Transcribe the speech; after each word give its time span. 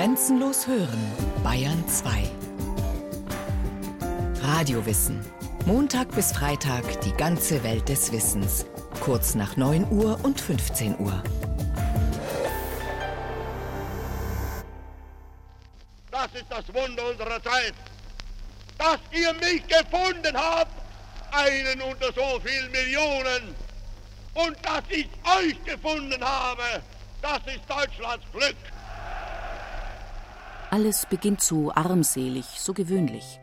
Grenzenlos 0.00 0.66
hören, 0.66 1.12
Bayern 1.44 1.86
2. 1.86 2.22
Radiowissen. 4.42 5.22
Montag 5.66 6.10
bis 6.12 6.32
Freitag 6.32 7.02
die 7.02 7.12
ganze 7.12 7.62
Welt 7.62 7.86
des 7.86 8.10
Wissens. 8.10 8.64
Kurz 9.00 9.34
nach 9.34 9.58
9 9.58 9.92
Uhr 9.92 10.18
und 10.22 10.40
15 10.40 10.98
Uhr. 11.00 11.22
Das 16.10 16.28
ist 16.32 16.46
das 16.48 16.66
Wunder 16.72 17.10
unserer 17.10 17.42
Zeit, 17.42 17.74
dass 18.78 19.00
ihr 19.12 19.34
mich 19.34 19.62
gefunden 19.66 20.34
habt, 20.34 20.72
einen 21.30 21.82
unter 21.82 22.06
so 22.06 22.40
vielen 22.42 22.72
Millionen, 22.72 23.54
und 24.32 24.56
dass 24.64 24.82
ich 24.88 25.10
euch 25.38 25.62
gefunden 25.62 26.24
habe. 26.24 26.80
Das 27.20 27.40
ist 27.54 27.68
Deutschlands 27.68 28.24
Glück. 28.32 28.56
Alles 30.70 31.04
beginnt 31.10 31.40
so 31.40 31.72
armselig, 31.72 32.44
so 32.60 32.72
gewöhnlich. 32.72 33.40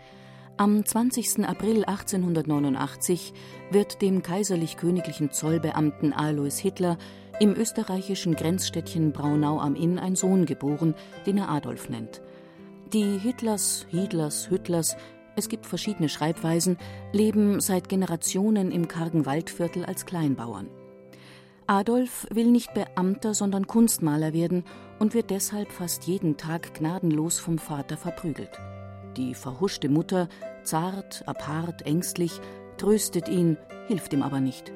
Am 0.55 0.85
20. 0.85 1.45
April 1.45 1.83
1889 1.83 3.33
wird 3.69 4.01
dem 4.01 4.23
kaiserlich-königlichen 4.23 5.31
Zollbeamten 5.31 6.13
Alois 6.13 6.57
Hitler 6.57 6.97
im 7.41 7.53
österreichischen 7.53 8.33
Grenzstädtchen 8.33 9.11
Braunau 9.11 9.59
am 9.59 9.75
Inn 9.75 9.99
ein 9.99 10.15
Sohn 10.15 10.45
geboren, 10.45 10.95
den 11.25 11.37
er 11.37 11.49
Adolf 11.49 11.89
nennt. 11.89 12.21
Die 12.93 13.17
Hitlers, 13.17 13.85
Hiedlers, 13.89 14.49
Hüttlers, 14.49 14.95
es 15.35 15.49
gibt 15.49 15.65
verschiedene 15.65 16.07
Schreibweisen, 16.07 16.77
leben 17.11 17.59
seit 17.59 17.89
Generationen 17.89 18.71
im 18.71 18.87
kargen 18.87 19.25
Waldviertel 19.25 19.83
als 19.83 20.05
Kleinbauern. 20.05 20.69
Adolf 21.69 22.25
will 22.31 22.49
nicht 22.49 22.73
Beamter, 22.73 23.33
sondern 23.33 23.67
Kunstmaler 23.67 24.31
werden 24.31 24.63
und 24.99 25.13
wird 25.13 25.29
deshalb 25.29 25.69
fast 25.73 26.05
jeden 26.05 26.37
Tag 26.37 26.73
gnadenlos 26.73 27.39
vom 27.39 27.57
Vater 27.57 27.97
verprügelt. 27.97 28.57
Die 29.17 29.33
verhuschte 29.33 29.89
Mutter, 29.89 30.29
zart, 30.63 31.27
apart, 31.27 31.81
ängstlich, 31.81 32.39
tröstet 32.77 33.27
ihn, 33.27 33.57
hilft 33.87 34.13
ihm 34.13 34.23
aber 34.23 34.39
nicht. 34.39 34.71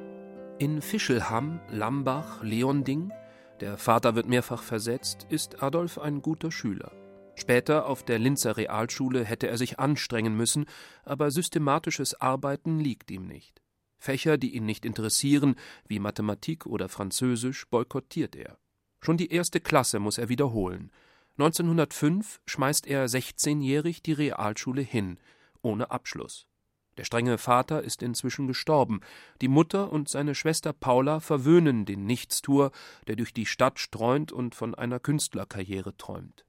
In 0.60 0.82
Fischelham, 0.82 1.62
Lambach, 1.70 2.44
Leonding, 2.44 3.14
der 3.62 3.78
Vater 3.78 4.16
wird 4.16 4.28
mehrfach 4.28 4.62
versetzt, 4.62 5.26
ist 5.30 5.64
Adolf 5.64 5.98
ein 5.98 6.22
guter 6.22 6.52
Schüler. 6.52 6.92
Später 7.36 7.86
auf 7.86 8.04
der 8.04 8.20
Linzer 8.20 8.58
Realschule 8.58 9.24
hätte 9.24 9.48
er 9.48 9.58
sich 9.58 9.80
anstrengen 9.80 10.36
müssen, 10.36 10.66
aber 11.06 11.32
systematisches 11.32 12.20
Arbeiten 12.20 12.80
liegt 12.80 13.12
ihm 13.12 13.28
nicht. 13.28 13.62
Fächer, 14.02 14.38
die 14.38 14.56
ihn 14.56 14.66
nicht 14.66 14.84
interessieren, 14.84 15.56
wie 15.88 16.00
Mathematik 16.00 16.66
oder 16.66 16.90
Französisch, 16.90 17.68
boykottiert 17.68 18.36
er. 18.36 18.58
Schon 19.00 19.18
die 19.18 19.32
erste 19.32 19.60
Klasse 19.60 20.00
muss 20.00 20.18
er 20.18 20.28
wiederholen. 20.28 20.92
1905 21.38 22.42
schmeißt 22.48 22.88
er 22.88 23.08
16-jährig 23.08 24.02
die 24.02 24.14
Realschule 24.14 24.82
hin, 24.82 25.20
ohne 25.62 25.92
Abschluss. 25.92 26.48
Der 26.98 27.04
strenge 27.04 27.38
Vater 27.38 27.84
ist 27.84 28.02
inzwischen 28.02 28.48
gestorben. 28.48 29.02
Die 29.40 29.48
Mutter 29.48 29.92
und 29.92 30.10
seine 30.10 30.34
Schwester 30.36 30.74
Paula 30.74 31.20
verwöhnen 31.20 31.86
den 31.86 32.06
Nichtstuer, 32.06 32.72
der 33.08 33.16
durch 33.16 33.34
die 33.34 33.46
Stadt 33.46 33.80
streunt 33.80 34.32
und 34.32 34.56
von 34.56 34.74
einer 34.76 35.00
Künstlerkarriere 35.00 35.96
träumt. 35.96 36.46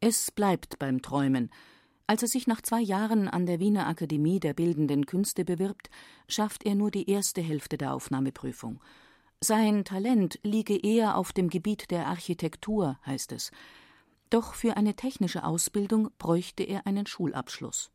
Es 0.00 0.30
bleibt 0.32 0.78
beim 0.78 1.00
Träumen. 1.00 1.50
Als 2.10 2.22
er 2.22 2.28
sich 2.28 2.46
nach 2.46 2.62
zwei 2.62 2.80
Jahren 2.80 3.28
an 3.28 3.44
der 3.44 3.60
Wiener 3.60 3.86
Akademie 3.86 4.40
der 4.40 4.54
Bildenden 4.54 5.04
Künste 5.04 5.44
bewirbt, 5.44 5.90
schafft 6.26 6.64
er 6.64 6.74
nur 6.74 6.90
die 6.90 7.10
erste 7.10 7.42
Hälfte 7.42 7.76
der 7.76 7.92
Aufnahmeprüfung. 7.92 8.80
Sein 9.42 9.84
Talent 9.84 10.40
liege 10.42 10.74
eher 10.74 11.18
auf 11.18 11.34
dem 11.34 11.50
Gebiet 11.50 11.90
der 11.90 12.06
Architektur, 12.06 12.98
heißt 13.04 13.32
es. 13.32 13.50
Doch 14.30 14.54
für 14.54 14.78
eine 14.78 14.94
technische 14.94 15.44
Ausbildung 15.44 16.08
bräuchte 16.16 16.62
er 16.62 16.86
einen 16.86 17.06
Schulabschluss. 17.06 17.90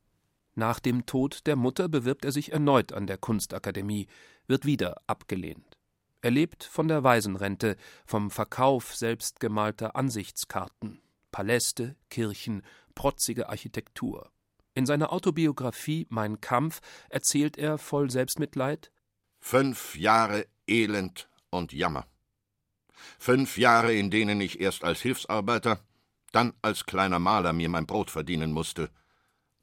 Nach 0.53 0.79
dem 0.79 1.07
Tod 1.07 1.47
der 1.47 1.55
Mutter 1.55 1.89
bewirbt 1.89 2.23
er 2.23 2.31
sich 2.31 2.51
erneut 2.51 2.93
an 2.93 3.07
der 3.07 3.17
Kunstakademie, 3.17 4.05
wird 4.45 4.63
wieder 4.63 5.01
abgelehnt. 5.07 5.79
Er 6.21 6.29
lebt 6.29 6.63
von 6.63 6.87
der 6.87 7.03
Waisenrente, 7.03 7.77
vom 8.05 8.29
Verkauf 8.29 8.95
selbstgemalter 8.95 9.95
Ansichtskarten, 9.95 11.01
Paläste, 11.31 11.95
Kirchen, 12.11 12.61
protzige 12.95 13.49
Architektur. 13.49 14.31
In 14.75 14.85
seiner 14.85 15.13
Autobiografie 15.13 16.07
Mein 16.09 16.41
Kampf 16.41 16.81
erzählt 17.09 17.57
er 17.57 17.77
voll 17.77 18.09
Selbstmitleid 18.09 18.91
Fünf 19.39 19.95
Jahre 19.97 20.47
Elend 20.67 21.29
und 21.49 21.73
Jammer. 21.73 22.07
Fünf 23.19 23.57
Jahre, 23.57 23.93
in 23.93 24.09
denen 24.09 24.39
ich 24.41 24.59
erst 24.59 24.83
als 24.83 25.01
Hilfsarbeiter, 25.01 25.79
dann 26.31 26.53
als 26.61 26.85
kleiner 26.85 27.19
Maler 27.19 27.53
mir 27.53 27.69
mein 27.69 27.85
Brot 27.85 28.09
verdienen 28.09 28.51
musste. 28.51 28.89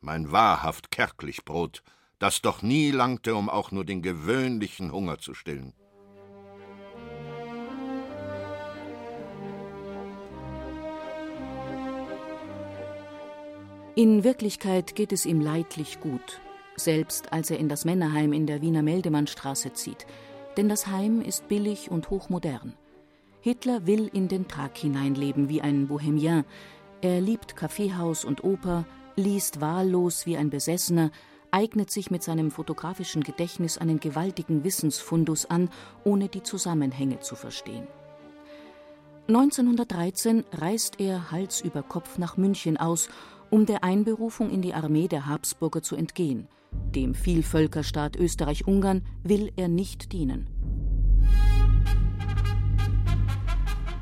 Mein 0.01 0.31
wahrhaft 0.31 0.91
kärglich 0.91 1.45
Brot, 1.45 1.83
das 2.19 2.43
doch 2.43 2.63
nie 2.63 2.91
langte, 2.91 3.35
um 3.35 3.49
auch 3.49 3.71
nur 3.71 3.85
den 3.85 4.03
gewöhnlichen 4.03 4.93
Hunger 4.93 5.19
zu 5.19 5.35
stillen. 5.35 5.75
In 14.01 14.25
Wirklichkeit 14.25 14.95
geht 14.95 15.13
es 15.13 15.27
ihm 15.27 15.43
leidlich 15.43 16.01
gut, 16.01 16.41
selbst 16.75 17.35
als 17.35 17.51
er 17.51 17.59
in 17.59 17.69
das 17.69 17.85
Männerheim 17.85 18.33
in 18.33 18.47
der 18.47 18.63
Wiener 18.63 18.81
Meldemannstraße 18.81 19.75
zieht. 19.75 20.07
Denn 20.57 20.71
das 20.71 20.87
Heim 20.87 21.21
ist 21.21 21.49
billig 21.49 21.91
und 21.91 22.09
hochmodern. 22.09 22.73
Hitler 23.43 23.87
will 23.87 24.09
in 24.11 24.29
den 24.29 24.49
Tag 24.49 24.79
hineinleben 24.79 25.51
wie 25.51 25.61
ein 25.61 25.87
Bohemien. 25.87 26.47
Er 27.03 27.21
liebt 27.21 27.57
Kaffeehaus 27.57 28.25
und 28.25 28.43
Oper, 28.43 28.87
liest 29.17 29.61
wahllos 29.61 30.25
wie 30.25 30.39
ein 30.39 30.49
Besessener, 30.49 31.11
eignet 31.51 31.91
sich 31.91 32.11
mit 32.11 32.23
seinem 32.23 32.51
fotografischen 32.51 33.23
Gedächtnis 33.23 33.77
einen 33.77 34.01
gewaltigen 34.01 34.65
Wissensfundus 34.65 35.45
an, 35.45 35.69
ohne 36.05 36.31
die 36.31 36.43
Zusammenhänge 36.43 37.21
zu 37.21 37.37
verstehen. 37.37 37.87
1913 39.29 40.45
reist 40.53 40.99
er 41.01 41.31
Hals 41.31 41.61
über 41.61 41.83
Kopf 41.83 42.17
nach 42.17 42.39
München 42.39 42.79
aus 42.79 43.11
um 43.51 43.67
der 43.67 43.85
Einberufung 43.85 44.51
in 44.51 44.63
die 44.63 44.75
Armee 44.75 45.09
der 45.09 45.27
Habsburger 45.27 45.83
zu 45.83 45.97
entgehen. 45.97 46.49
Dem 46.95 47.15
Vielvölkerstaat 47.15 48.17
Österreich-Ungarn 48.17 49.03
will 49.23 49.53
er 49.57 49.69
nicht 49.69 50.13
dienen. 50.13 50.47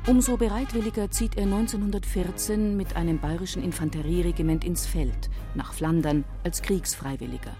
Umso 0.07 0.37
bereitwilliger 0.37 1.11
zieht 1.11 1.37
er 1.37 1.43
1914 1.43 2.75
mit 2.75 2.95
einem 2.95 3.19
bayerischen 3.19 3.63
Infanterieregiment 3.63 4.63
ins 4.63 4.87
Feld, 4.87 5.29
nach 5.53 5.73
Flandern 5.73 6.23
als 6.43 6.63
Kriegsfreiwilliger. 6.63 7.55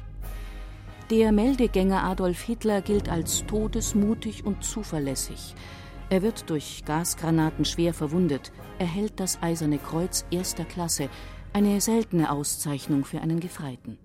Der 1.12 1.32
Meldegänger 1.32 2.04
Adolf 2.04 2.42
Hitler 2.42 2.82
gilt 2.82 3.10
als 3.10 3.46
todesmutig 3.46 4.46
und 4.46 4.64
zuverlässig. 4.64 5.56
Er 6.10 6.24
wird 6.24 6.50
durch 6.50 6.84
Gasgranaten 6.86 7.66
schwer 7.66 7.94
verwundet, 7.94 8.52
erhält 8.80 9.20
das 9.20 9.42
Eiserne 9.44 9.78
Kreuz 9.78 10.26
erster 10.32 10.66
Klasse, 10.66 11.10
eine 11.54 11.82
seltene 11.82 12.32
Auszeichnung 12.32 13.06
für 13.06 13.22
einen 13.22 13.40
Gefreiten. 13.40 13.98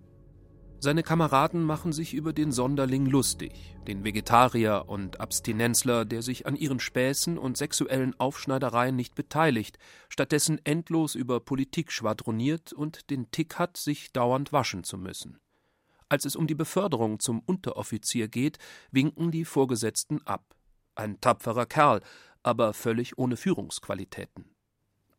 Seine 0.81 1.03
Kameraden 1.03 1.63
machen 1.63 1.93
sich 1.93 2.13
über 2.13 2.35
den 2.35 2.53
Sonderling 2.53 3.07
lustig, 3.07 3.75
den 3.87 4.05
Vegetarier 4.05 4.85
und 4.87 5.19
Abstinenzler, 5.19 6.05
der 6.05 6.21
sich 6.21 6.47
an 6.47 6.57
ihren 6.57 6.79
Späßen 6.79 7.39
und 7.39 7.57
sexuellen 7.57 8.19
Aufschneidereien 8.21 8.95
nicht 8.95 9.15
beteiligt, 9.15 9.79
stattdessen 10.11 10.61
endlos 10.65 11.15
über 11.15 11.41
Politik 11.41 11.91
schwadroniert 11.91 12.75
und 12.75 13.09
den 13.09 13.31
Tick 13.31 13.59
hat, 13.59 13.79
sich 13.79 14.13
dauernd 14.13 14.53
waschen 14.53 14.85
zu 14.85 14.99
müssen. 14.99 15.39
Als 16.11 16.27
es 16.27 16.37
um 16.37 16.47
die 16.47 16.55
Beförderung 16.55 17.19
zum 17.19 17.41
Unteroffizier 17.41 18.29
geht, 18.29 18.59
winken 18.91 19.31
die 19.31 19.47
Vorgesetzten 19.47 20.21
ab. 20.27 20.55
Ein 20.95 21.19
tapferer 21.21 21.67
Kerl, 21.67 22.03
aber 22.43 22.75
völlig 22.75 23.17
ohne 23.17 23.39
Führungsqualitäten. 23.39 24.54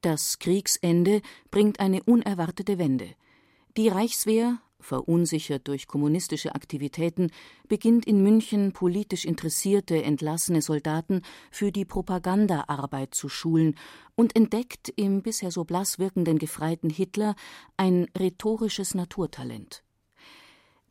Das 0.05 0.37
Kriegsende 0.37 1.23
bringt 1.49 1.79
eine 1.79 2.03
unerwartete 2.03 2.77
Wende. 2.77 3.15
Die 3.75 3.87
Reichswehr, 3.87 4.59
verunsichert 4.79 5.67
durch 5.67 5.87
kommunistische 5.87 6.53
Aktivitäten, 6.53 7.31
beginnt 7.67 8.05
in 8.05 8.21
München 8.21 8.71
politisch 8.71 9.25
interessierte 9.25 10.03
entlassene 10.03 10.61
Soldaten 10.61 11.23
für 11.49 11.71
die 11.71 11.85
Propagandaarbeit 11.85 13.15
zu 13.15 13.29
schulen 13.29 13.79
und 14.13 14.35
entdeckt 14.35 14.93
im 14.95 15.23
bisher 15.23 15.49
so 15.49 15.63
blass 15.63 15.97
wirkenden 15.97 16.37
Gefreiten 16.37 16.91
Hitler 16.91 17.35
ein 17.75 18.05
rhetorisches 18.15 18.93
Naturtalent. 18.93 19.81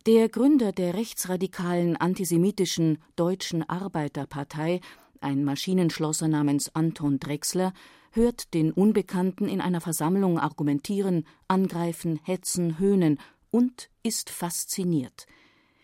Der 0.07 0.29
Gründer 0.29 0.73
der 0.73 0.95
rechtsradikalen 0.95 1.97
antisemitischen 1.97 2.99
Deutschen 3.15 3.63
Arbeiterpartei, 3.63 4.81
ein 5.21 5.45
Maschinenschlosser 5.45 6.27
namens 6.27 6.75
Anton 6.75 7.21
Drexler, 7.21 7.73
hört 8.15 8.55
den 8.55 8.73
Unbekannten 8.73 9.49
in 9.49 9.61
einer 9.61 9.81
Versammlung 9.81 10.39
argumentieren, 10.39 11.27
angreifen, 11.49 12.21
hetzen, 12.23 12.79
höhnen 12.79 13.21
und 13.51 13.91
ist 14.03 14.31
fasziniert. 14.31 15.27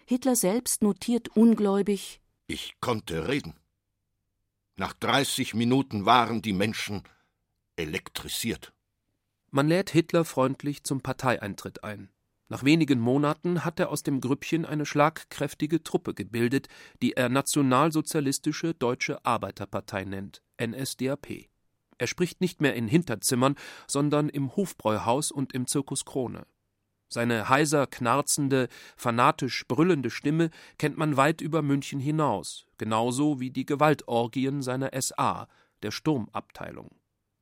Hitler 0.06 0.36
selbst 0.36 0.82
notiert 0.82 1.28
ungläubig 1.36 2.20
Ich 2.46 2.74
konnte 2.80 3.28
reden. 3.28 3.54
Nach 4.76 4.92
30 4.94 5.54
Minuten 5.54 6.06
waren 6.06 6.42
die 6.42 6.52
Menschen 6.52 7.02
elektrisiert. 7.76 8.72
Man 9.50 9.68
lädt 9.68 9.90
Hitler 9.90 10.24
freundlich 10.24 10.84
zum 10.84 11.00
Parteieintritt 11.00 11.84
ein. 11.84 12.08
Nach 12.48 12.64
wenigen 12.64 12.98
Monaten 12.98 13.64
hat 13.64 13.78
er 13.78 13.90
aus 13.90 14.02
dem 14.02 14.20
Grüppchen 14.20 14.64
eine 14.64 14.84
schlagkräftige 14.86 15.84
Truppe 15.84 16.14
gebildet, 16.14 16.68
die 17.02 17.12
er 17.12 17.28
Nationalsozialistische 17.28 18.74
Deutsche 18.74 19.24
Arbeiterpartei 19.24 20.04
nennt, 20.04 20.42
NSDAP. 20.60 21.49
Er 22.00 22.06
spricht 22.06 22.40
nicht 22.40 22.62
mehr 22.62 22.74
in 22.74 22.88
Hinterzimmern, 22.88 23.56
sondern 23.86 24.30
im 24.30 24.56
Hofbräuhaus 24.56 25.30
und 25.30 25.52
im 25.52 25.66
Zirkus 25.66 26.06
Krone. 26.06 26.46
Seine 27.12 27.50
heiser 27.50 27.86
knarzende, 27.86 28.68
fanatisch 28.96 29.66
brüllende 29.68 30.08
Stimme 30.08 30.48
kennt 30.78 30.96
man 30.96 31.18
weit 31.18 31.42
über 31.42 31.60
München 31.60 32.00
hinaus, 32.00 32.64
genauso 32.78 33.38
wie 33.38 33.50
die 33.50 33.66
Gewaltorgien 33.66 34.62
seiner 34.62 34.98
SA, 34.98 35.46
der 35.82 35.90
Sturmabteilung. 35.90 36.88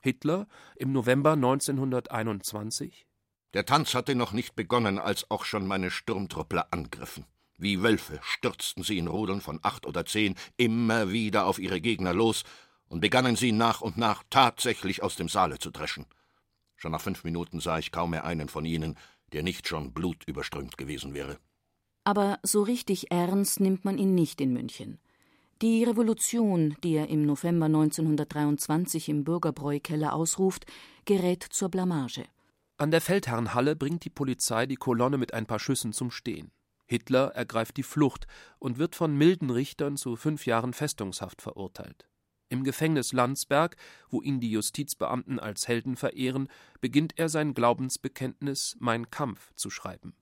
Hitler 0.00 0.48
im 0.74 0.90
November 0.90 1.34
1921 1.34 3.06
der 3.54 3.64
Tanz 3.64 3.94
hatte 3.94 4.14
noch 4.14 4.32
nicht 4.32 4.56
begonnen, 4.56 4.98
als 4.98 5.30
auch 5.30 5.44
schon 5.46 5.66
meine 5.66 5.90
Sturmtruppler 5.90 6.68
angriffen. 6.70 7.24
Wie 7.56 7.82
Wölfe 7.82 8.20
stürzten 8.22 8.82
sie 8.82 8.98
in 8.98 9.08
Rudeln 9.08 9.40
von 9.40 9.58
acht 9.62 9.86
oder 9.86 10.04
zehn 10.04 10.34
immer 10.58 11.10
wieder 11.10 11.46
auf 11.46 11.58
ihre 11.58 11.80
Gegner 11.80 12.12
los 12.12 12.44
und 12.88 13.00
begannen 13.00 13.36
sie 13.36 13.52
nach 13.52 13.80
und 13.80 13.96
nach 13.96 14.24
tatsächlich 14.30 15.02
aus 15.02 15.16
dem 15.16 15.28
Saale 15.28 15.58
zu 15.58 15.70
dreschen. 15.70 16.06
Schon 16.76 16.92
nach 16.92 17.00
fünf 17.00 17.24
Minuten 17.24 17.60
sah 17.60 17.78
ich 17.78 17.92
kaum 17.92 18.10
mehr 18.10 18.24
einen 18.24 18.48
von 18.48 18.64
ihnen, 18.64 18.96
der 19.32 19.42
nicht 19.42 19.68
schon 19.68 19.92
blutüberströmt 19.92 20.78
gewesen 20.78 21.14
wäre. 21.14 21.38
Aber 22.04 22.38
so 22.42 22.62
richtig 22.62 23.10
ernst 23.10 23.60
nimmt 23.60 23.84
man 23.84 23.98
ihn 23.98 24.14
nicht 24.14 24.40
in 24.40 24.52
München. 24.52 24.98
Die 25.60 25.82
Revolution, 25.82 26.76
die 26.84 26.94
er 26.94 27.08
im 27.08 27.26
November 27.26 27.66
1923 27.66 29.08
im 29.08 29.24
Bürgerbräukeller 29.24 30.14
ausruft, 30.14 30.66
gerät 31.04 31.42
zur 31.42 31.68
Blamage. 31.68 32.24
An 32.76 32.92
der 32.92 33.00
Feldherrnhalle 33.00 33.74
bringt 33.74 34.04
die 34.04 34.10
Polizei 34.10 34.66
die 34.66 34.76
Kolonne 34.76 35.18
mit 35.18 35.34
ein 35.34 35.46
paar 35.46 35.58
Schüssen 35.58 35.92
zum 35.92 36.12
Stehen. 36.12 36.52
Hitler 36.86 37.32
ergreift 37.34 37.76
die 37.76 37.82
Flucht 37.82 38.28
und 38.60 38.78
wird 38.78 38.94
von 38.94 39.16
milden 39.16 39.50
Richtern 39.50 39.96
zu 39.96 40.14
fünf 40.14 40.46
Jahren 40.46 40.72
Festungshaft 40.72 41.42
verurteilt. 41.42 42.08
Im 42.50 42.64
Gefängnis 42.64 43.12
Landsberg, 43.12 43.76
wo 44.08 44.22
ihn 44.22 44.40
die 44.40 44.50
Justizbeamten 44.50 45.38
als 45.38 45.68
Helden 45.68 45.96
verehren, 45.96 46.48
beginnt 46.80 47.18
er 47.18 47.28
sein 47.28 47.52
Glaubensbekenntnis 47.54 48.76
Mein 48.78 49.10
Kampf 49.10 49.52
zu 49.54 49.70
schreiben. 49.70 50.14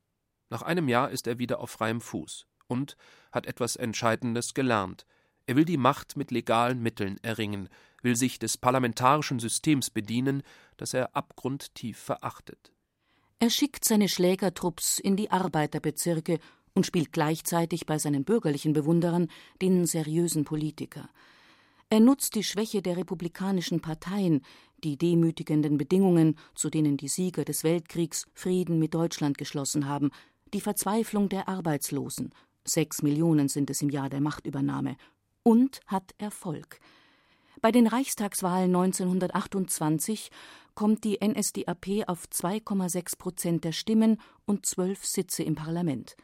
Nach 0.50 0.62
einem 0.62 0.88
Jahr 0.88 1.11
ist 1.11 1.26
er 1.26 1.38
wieder 1.38 1.61
auf 1.61 1.70
freiem 1.70 2.00
Fuß 2.00 2.46
und 2.67 2.96
hat 3.32 3.46
etwas 3.46 3.76
Entscheidendes 3.76 4.55
gelernt. 4.55 5.06
Er 5.46 5.56
will 5.56 5.64
die 5.64 5.76
Macht 5.76 6.17
mit 6.17 6.32
legalen 6.32 6.82
Mitteln 6.82 7.19
erringen, 7.23 7.69
will 8.02 8.17
sich 8.17 8.38
des 8.38 8.58
parlamentarischen 8.58 9.38
Systems 9.38 9.90
bedienen, 9.90 10.43
das 10.76 10.94
er 10.94 11.14
abgrundtief 11.14 11.99
verachtet. 11.99 12.72
Er 13.38 13.50
schickt 13.50 13.84
seine 13.84 14.08
Schlägertrupps 14.08 14.99
in 14.99 15.17
die 15.17 15.31
Arbeiterbezirke 15.31 16.38
und 16.75 16.87
spielt 16.87 17.12
gleichzeitig 17.12 17.87
bei 17.87 17.99
seinen 17.99 18.25
bürgerlichen 18.25 18.72
Bewunderern 18.72 19.29
den 19.62 19.87
seriösen 19.87 20.44
Politiker. 20.44 21.08
Er 21.88 22.00
nutzt 22.00 22.35
die 22.35 22.43
Schwäche 22.43 22.83
der 22.83 22.97
republikanischen 22.97 23.81
Parteien, 23.81 24.43
die 24.83 24.97
demütigenden 24.97 25.79
Bedingungen, 25.79 26.37
zu 26.55 26.69
denen 26.69 26.97
die 26.97 27.09
Sieger 27.09 27.44
des 27.44 27.62
Weltkriegs 27.62 28.27
Frieden 28.35 28.79
mit 28.81 28.94
Deutschland 28.94 29.38
geschlossen 29.38 29.88
haben, 29.88 30.11
die 30.53 30.61
Verzweiflung 30.61 31.29
der 31.29 31.49
Arbeitslosen, 31.49 32.35
sechs 32.65 33.03
Millionen 33.03 33.49
sind 33.49 33.71
es 33.71 33.83
im 33.83 33.91
Jahr 33.91 34.09
der 34.09 34.21
Machtübernahme, 34.21 34.97
und 35.44 35.81
hat 35.87 36.12
Erfolg. 36.19 36.81
Bei 37.61 37.71
den 37.71 37.87
Reichstagswahlen 37.87 38.75
1928 38.75 40.31
kommt 40.75 41.05
die 41.05 41.19
NSDAP 41.25 42.09
auf 42.09 42.27
2,6 42.27 43.17
Prozent 43.17 43.65
der 43.65 43.73
Stimmen 43.73 44.21
und 44.44 44.67
zwölf 44.67 45.05
Sitze 45.06 45.43
im 45.43 45.55
Parlament. 45.55 46.17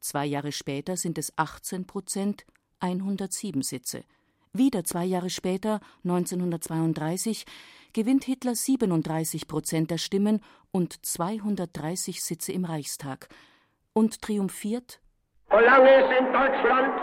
Zwei 0.00 0.26
Jahre 0.26 0.52
später 0.52 0.96
sind 0.96 1.18
es 1.18 1.32
18 1.36 1.86
Prozent, 1.86 2.46
107 2.80 3.62
Sitze. 3.62 4.04
Wieder 4.56 4.84
zwei 4.84 5.04
Jahre 5.04 5.28
später, 5.28 5.80
1932, 6.04 7.44
gewinnt 7.92 8.24
Hitler 8.24 8.54
37 8.54 9.48
Prozent 9.48 9.90
der 9.90 9.98
Stimmen 9.98 10.40
und 10.72 11.04
230 11.04 12.22
Sitze 12.22 12.52
im 12.52 12.64
Reichstag 12.64 13.28
und 13.92 14.22
triumphiert. 14.22 15.00
Solange 15.50 15.90
es 15.90 16.18
in 16.18 16.32
Deutschland 16.32 16.94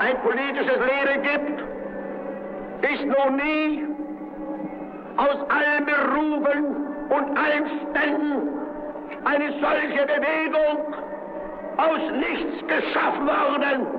ein 0.00 0.20
politisches 0.22 0.78
Leben 0.90 1.22
gibt, 1.22 1.60
ist 2.90 3.04
noch 3.06 3.30
nie 3.30 3.84
aus 5.16 5.48
allen 5.48 5.86
Berufen 5.86 6.64
und 7.08 7.38
allen 7.38 7.66
Ständen 7.90 8.48
eine 9.24 9.60
solche 9.60 10.06
Bewegung 10.06 10.94
aus 11.76 12.12
nichts 12.18 12.66
geschaffen 12.66 13.26
worden. 13.26 13.95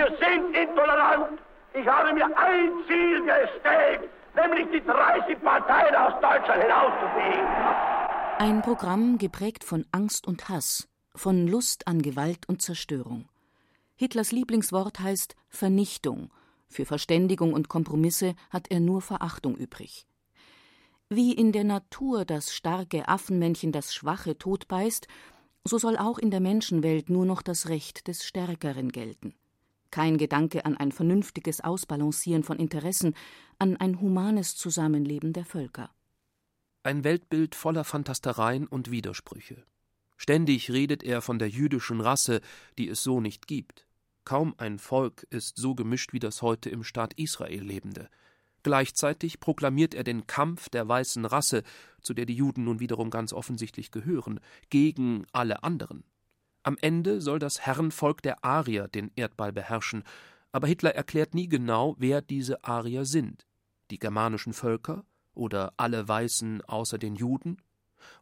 Wir 0.00 0.16
sind 0.16 0.56
intolerant. 0.56 1.38
Ich 1.74 1.86
habe 1.86 2.14
mir 2.14 2.24
ein 2.24 2.70
Ziel 2.88 3.20
gestellt, 3.20 4.08
nämlich 4.34 4.66
die 4.72 4.82
30 4.82 5.38
Parteien 5.42 5.94
aus 5.94 6.14
Deutschland 6.22 6.62
hinauszufegen. 6.62 7.46
Ein 8.38 8.62
Programm 8.62 9.18
geprägt 9.18 9.62
von 9.62 9.84
Angst 9.92 10.26
und 10.26 10.48
Hass, 10.48 10.88
von 11.14 11.46
Lust 11.46 11.86
an 11.86 12.00
Gewalt 12.00 12.48
und 12.48 12.62
Zerstörung. 12.62 13.28
Hitlers 13.94 14.32
Lieblingswort 14.32 15.00
heißt 15.00 15.36
Vernichtung. 15.50 16.30
Für 16.70 16.86
Verständigung 16.86 17.52
und 17.52 17.68
Kompromisse 17.68 18.36
hat 18.48 18.70
er 18.70 18.80
nur 18.80 19.02
Verachtung 19.02 19.54
übrig. 19.54 20.06
Wie 21.10 21.34
in 21.34 21.52
der 21.52 21.64
Natur 21.64 22.24
das 22.24 22.54
starke 22.54 23.06
Affenmännchen 23.06 23.70
das 23.70 23.92
schwache 23.94 24.38
totbeißt, 24.38 25.08
so 25.64 25.76
soll 25.76 25.98
auch 25.98 26.18
in 26.18 26.30
der 26.30 26.40
Menschenwelt 26.40 27.10
nur 27.10 27.26
noch 27.26 27.42
das 27.42 27.68
Recht 27.68 28.08
des 28.08 28.24
Stärkeren 28.24 28.92
gelten. 28.92 29.34
Kein 29.90 30.18
Gedanke 30.18 30.64
an 30.64 30.76
ein 30.76 30.92
vernünftiges 30.92 31.60
Ausbalancieren 31.60 32.44
von 32.44 32.58
Interessen, 32.58 33.14
an 33.58 33.76
ein 33.76 34.00
humanes 34.00 34.56
Zusammenleben 34.56 35.32
der 35.32 35.44
Völker. 35.44 35.90
Ein 36.82 37.04
Weltbild 37.04 37.54
voller 37.54 37.84
Fantastereien 37.84 38.66
und 38.66 38.90
Widersprüche. 38.90 39.64
Ständig 40.16 40.70
redet 40.70 41.02
er 41.02 41.22
von 41.22 41.38
der 41.38 41.48
jüdischen 41.48 42.00
Rasse, 42.00 42.40
die 42.78 42.88
es 42.88 43.02
so 43.02 43.20
nicht 43.20 43.46
gibt. 43.46 43.86
Kaum 44.24 44.54
ein 44.58 44.78
Volk 44.78 45.26
ist 45.30 45.56
so 45.56 45.74
gemischt 45.74 46.12
wie 46.12 46.20
das 46.20 46.42
heute 46.42 46.70
im 46.70 46.84
Staat 46.84 47.14
Israel 47.14 47.62
lebende. 47.62 48.08
Gleichzeitig 48.62 49.40
proklamiert 49.40 49.94
er 49.94 50.04
den 50.04 50.26
Kampf 50.26 50.68
der 50.68 50.86
weißen 50.86 51.24
Rasse, 51.24 51.62
zu 52.02 52.14
der 52.14 52.26
die 52.26 52.34
Juden 52.34 52.64
nun 52.64 52.80
wiederum 52.80 53.10
ganz 53.10 53.32
offensichtlich 53.32 53.90
gehören, 53.90 54.40
gegen 54.68 55.24
alle 55.32 55.62
anderen. 55.62 56.04
Am 56.62 56.76
Ende 56.80 57.20
soll 57.20 57.38
das 57.38 57.60
Herrenvolk 57.60 58.22
der 58.22 58.44
Arier 58.44 58.88
den 58.88 59.10
Erdball 59.16 59.52
beherrschen, 59.52 60.04
aber 60.52 60.66
Hitler 60.66 60.94
erklärt 60.94 61.34
nie 61.34 61.48
genau, 61.48 61.94
wer 61.98 62.22
diese 62.22 62.64
Arier 62.64 63.04
sind. 63.04 63.46
Die 63.90 63.98
germanischen 63.98 64.52
Völker 64.52 65.04
oder 65.34 65.72
alle 65.76 66.06
Weißen 66.06 66.62
außer 66.62 66.98
den 66.98 67.14
Juden? 67.14 67.58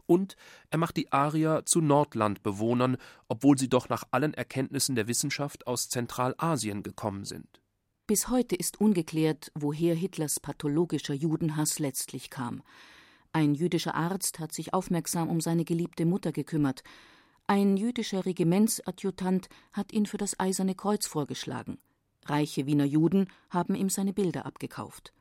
Und 0.06 0.36
er 0.70 0.78
macht 0.78 0.96
die 0.96 1.12
Arier 1.12 1.62
zu 1.64 1.80
Nordlandbewohnern, 1.80 2.96
obwohl 3.28 3.58
sie 3.58 3.68
doch 3.68 3.88
nach 3.88 4.04
allen 4.10 4.34
Erkenntnissen 4.34 4.94
der 4.94 5.08
Wissenschaft 5.08 5.66
aus 5.66 5.88
Zentralasien 5.88 6.82
gekommen 6.82 7.24
sind. 7.24 7.60
Bis 8.06 8.28
heute 8.28 8.56
ist 8.56 8.80
ungeklärt, 8.80 9.52
woher 9.54 9.94
Hitlers 9.94 10.40
pathologischer 10.40 11.14
Judenhass 11.14 11.78
letztlich 11.78 12.30
kam. 12.30 12.62
Ein 13.32 13.54
jüdischer 13.54 13.94
Arzt 13.94 14.38
hat 14.38 14.52
sich 14.52 14.72
aufmerksam 14.72 15.28
um 15.28 15.40
seine 15.40 15.64
geliebte 15.64 16.06
Mutter 16.06 16.32
gekümmert. 16.32 16.82
Ein 17.50 17.78
jüdischer 17.78 18.26
Regimentsadjutant 18.26 19.48
hat 19.72 19.90
ihn 19.94 20.04
für 20.04 20.18
das 20.18 20.38
Eiserne 20.38 20.74
Kreuz 20.74 21.06
vorgeschlagen. 21.06 21.78
Reiche 22.26 22.66
Wiener 22.66 22.84
Juden 22.84 23.30
haben 23.48 23.74
ihm 23.74 23.88
seine 23.88 24.12
Bilder 24.12 24.44
abgekauft. 24.44 25.14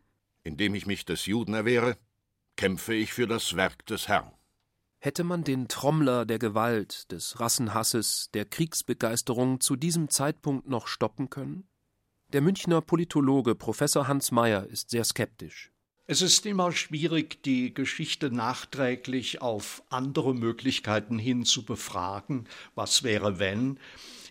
Indem 0.43 0.75
ich 0.75 0.85
mich 0.85 1.05
des 1.05 1.25
Juden 1.25 1.53
erwehre, 1.53 1.95
kämpfe 2.57 2.93
ich 2.93 3.13
für 3.13 3.27
das 3.27 3.55
Werk 3.55 3.85
des 3.85 4.09
Herrn. 4.09 4.29
Hätte 4.99 5.23
man 5.23 5.45
den 5.45 5.69
Trommler 5.69 6.25
der 6.25 6.37
Gewalt, 6.37 7.09
des 7.13 7.39
Rassenhasses, 7.39 8.29
der 8.33 8.43
Kriegsbegeisterung 8.43 9.61
zu 9.61 9.77
diesem 9.77 10.09
Zeitpunkt 10.09 10.67
noch 10.67 10.87
stoppen 10.87 11.29
können? 11.29 11.69
Der 12.33 12.41
Münchner 12.41 12.81
Politologe 12.81 13.55
Professor 13.55 14.09
Hans 14.09 14.31
Mayer 14.31 14.65
ist 14.65 14.89
sehr 14.89 15.05
skeptisch. 15.05 15.71
Es 16.09 16.21
ist 16.21 16.45
immer 16.45 16.71
schwierig, 16.71 17.43
die 17.43 17.73
Geschichte 17.73 18.31
nachträglich 18.31 19.41
auf 19.41 19.83
andere 19.89 20.33
Möglichkeiten 20.33 21.19
hin 21.19 21.43
zu 21.43 21.65
befragen. 21.65 22.47
Was 22.75 23.03
wäre, 23.03 23.39
wenn? 23.39 23.77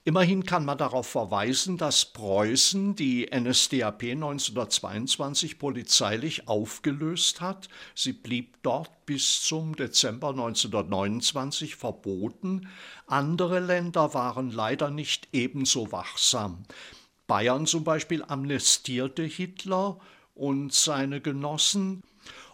Immerhin 0.02 0.46
kann 0.46 0.64
man 0.64 0.78
darauf 0.78 1.06
verweisen, 1.06 1.76
dass 1.76 2.06
Preußen 2.14 2.96
die 2.96 3.28
NSDAP 3.30 4.04
1922 4.04 5.58
polizeilich 5.58 6.48
aufgelöst 6.48 7.42
hat. 7.42 7.68
Sie 7.94 8.14
blieb 8.14 8.56
dort 8.62 9.04
bis 9.04 9.42
zum 9.42 9.76
Dezember 9.76 10.30
1929 10.30 11.76
verboten. 11.76 12.68
Andere 13.06 13.60
Länder 13.60 14.14
waren 14.14 14.50
leider 14.50 14.90
nicht 14.90 15.28
ebenso 15.32 15.92
wachsam. 15.92 16.62
Bayern 17.26 17.66
zum 17.66 17.84
Beispiel 17.84 18.24
amnestierte 18.26 19.24
Hitler 19.24 20.00
und 20.36 20.72
seine 20.72 21.20
Genossen. 21.20 22.02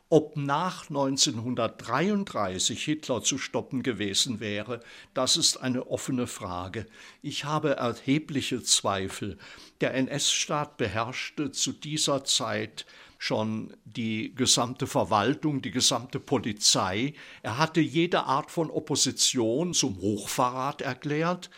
Ob 0.08 0.36
nach 0.36 0.88
1933 0.90 2.84
Hitler 2.84 3.22
zu 3.22 3.38
stoppen 3.38 3.82
gewesen 3.82 4.40
wäre, 4.40 4.80
das 5.14 5.38
ist 5.38 5.56
eine 5.56 5.86
offene 5.86 6.26
Frage. 6.26 6.86
Ich 7.22 7.46
habe 7.46 7.76
erhebliche 7.76 8.62
Zweifel. 8.62 9.38
Der 9.80 9.94
NS-Staat 9.94 10.76
beherrschte 10.76 11.50
zu 11.50 11.72
dieser 11.72 12.24
Zeit 12.24 12.84
schon 13.22 13.72
die 13.84 14.34
gesamte 14.34 14.86
Verwaltung, 14.86 15.62
die 15.62 15.70
gesamte 15.70 16.20
Polizei. 16.20 17.14
Er 17.42 17.56
hatte 17.56 17.80
jede 17.80 18.24
Art 18.24 18.50
von 18.50 18.68
Opposition 18.70 19.72
zum 19.72 19.96
Hochverrat 19.98 20.82
erklärt. 20.82 21.48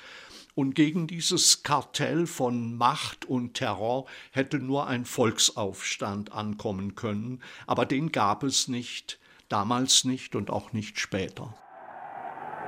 Und 0.54 0.76
gegen 0.76 1.08
dieses 1.08 1.64
Kartell 1.64 2.28
von 2.28 2.76
Macht 2.76 3.24
und 3.24 3.54
Terror 3.54 4.06
hätte 4.30 4.58
nur 4.58 4.86
ein 4.86 5.04
Volksaufstand 5.04 6.32
ankommen 6.32 6.94
können, 6.94 7.42
aber 7.66 7.86
den 7.86 8.12
gab 8.12 8.44
es 8.44 8.68
nicht, 8.68 9.18
damals 9.48 10.04
nicht 10.04 10.36
und 10.36 10.50
auch 10.50 10.72
nicht 10.72 11.00
später. 11.00 11.54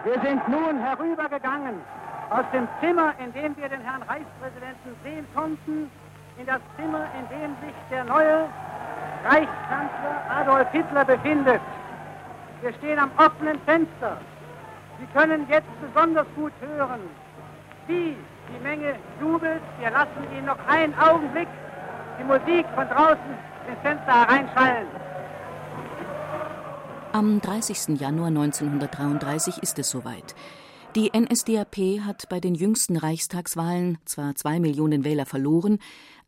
Wir 0.05 0.21
sind 0.21 0.49
nun 0.49 0.79
herübergegangen 0.81 1.81
aus 2.31 2.45
dem 2.53 2.67
Zimmer, 2.81 3.15
in 3.21 3.33
dem 3.33 3.57
wir 3.57 3.69
den 3.69 3.81
Herrn 3.81 4.03
Reichspräsidenten 4.03 4.97
sehen 5.05 5.27
konnten, 5.33 5.91
in 6.39 6.47
das 6.47 6.61
Zimmer, 6.77 7.07
in 7.19 7.29
dem 7.29 7.51
sich 7.65 7.75
der 7.91 8.05
neue 8.05 8.49
Reichskanzler 9.25 10.31
Adolf 10.31 10.71
Hitler 10.73 11.05
befindet. 11.05 11.61
Wir 12.63 12.73
stehen 12.75 12.99
am 12.99 13.11
offenen 13.17 13.61
Fenster. 13.61 14.21
Sie 14.99 15.07
können 15.19 15.47
jetzt 15.49 15.69
besonders 15.81 16.27
gut 16.35 16.53
hören, 16.61 17.01
wie 17.89 18.17
die 18.53 18.63
Menge 18.63 18.97
jubelt. 19.21 19.63
Wir 19.79 19.91
lassen 19.91 20.25
Ihnen 20.37 20.47
noch 20.47 20.59
einen 20.67 20.95
Augenblick 20.95 21.49
die 22.19 22.25
Musik 22.25 22.67
von 22.75 22.87
draußen 22.89 23.39
ins 23.69 23.81
Fenster 23.83 24.21
hereinschallen. 24.21 24.87
Am 27.13 27.41
30. 27.41 27.99
Januar 28.01 28.29
1933 28.29 29.63
ist 29.63 29.79
es 29.79 29.89
soweit. 29.91 30.35
Die 30.95 31.11
NSDAP 31.15 32.01
hat 32.07 32.29
bei 32.29 32.41
den 32.41 32.55
jüngsten 32.55 32.97
Reichstagswahlen 32.97 33.99
zwar 34.07 34.35
zwei 34.35 34.61
Millionen 34.61 35.05
Wähler 35.05 35.27
verloren, 35.27 35.79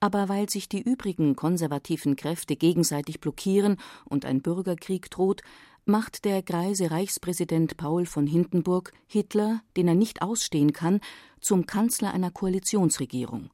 aber 0.01 0.29
weil 0.29 0.49
sich 0.49 0.69
die 0.69 0.83
übrigen 0.83 1.37
konservativen 1.37 2.17
Kräfte 2.17 2.55
gegenseitig 2.55 3.21
blockieren 3.21 3.79
und 4.05 4.25
ein 4.25 4.43
Bürgerkrieg 4.43 5.11
droht, 5.11 5.43
macht 5.89 6.25
der 6.25 6.43
greise 6.43 6.91
Reichspräsident 6.91 7.77
Paul 7.77 8.07
von 8.07 8.27
Hindenburg 8.27 8.93
Hitler, 9.07 9.63
den 9.77 9.89
er 9.89 9.95
nicht 9.95 10.23
ausstehen 10.23 10.73
kann, 10.73 11.01
zum 11.41 11.67
Kanzler 11.67 12.13
einer 12.13 12.31
Koalitionsregierung. 12.31 13.51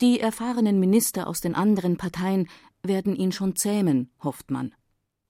Die 0.00 0.20
erfahrenen 0.20 0.80
Minister 0.80 1.26
aus 1.26 1.40
den 1.40 1.54
anderen 1.54 1.96
Parteien 1.96 2.48
werden 2.82 3.14
ihn 3.14 3.32
schon 3.32 3.56
zähmen, 3.56 4.10
hofft 4.22 4.50
man. 4.50 4.74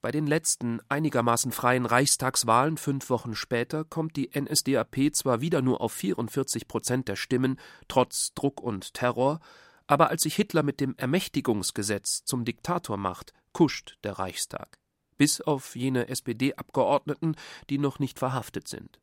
Bei 0.02 0.10
den 0.10 0.26
letzten 0.26 0.80
einigermaßen 0.88 1.52
freien 1.52 1.84
Reichstagswahlen 1.84 2.76
fünf 2.76 3.10
Wochen 3.10 3.34
später 3.34 3.84
kommt 3.84 4.16
die 4.16 4.30
NSDAP 4.34 5.14
zwar 5.14 5.40
wieder 5.40 5.60
nur 5.60 5.80
auf 5.80 5.92
44 5.92 6.68
Prozent 6.68 7.08
der 7.08 7.16
Stimmen, 7.16 7.58
trotz 7.88 8.32
Druck 8.34 8.62
und 8.62 8.94
Terror, 8.94 9.40
aber 9.86 10.08
als 10.08 10.22
sich 10.22 10.36
Hitler 10.36 10.62
mit 10.62 10.80
dem 10.80 10.94
Ermächtigungsgesetz 10.96 12.24
zum 12.24 12.44
Diktator 12.44 12.96
macht, 12.96 13.32
kuscht 13.52 13.98
der 14.04 14.18
Reichstag. 14.18 14.79
Bis 15.20 15.42
auf 15.42 15.76
jene 15.76 16.08
SPD-Abgeordneten, 16.08 17.36
die 17.68 17.76
noch 17.76 17.98
nicht 17.98 18.18
verhaftet 18.18 18.68
sind. 18.68 19.02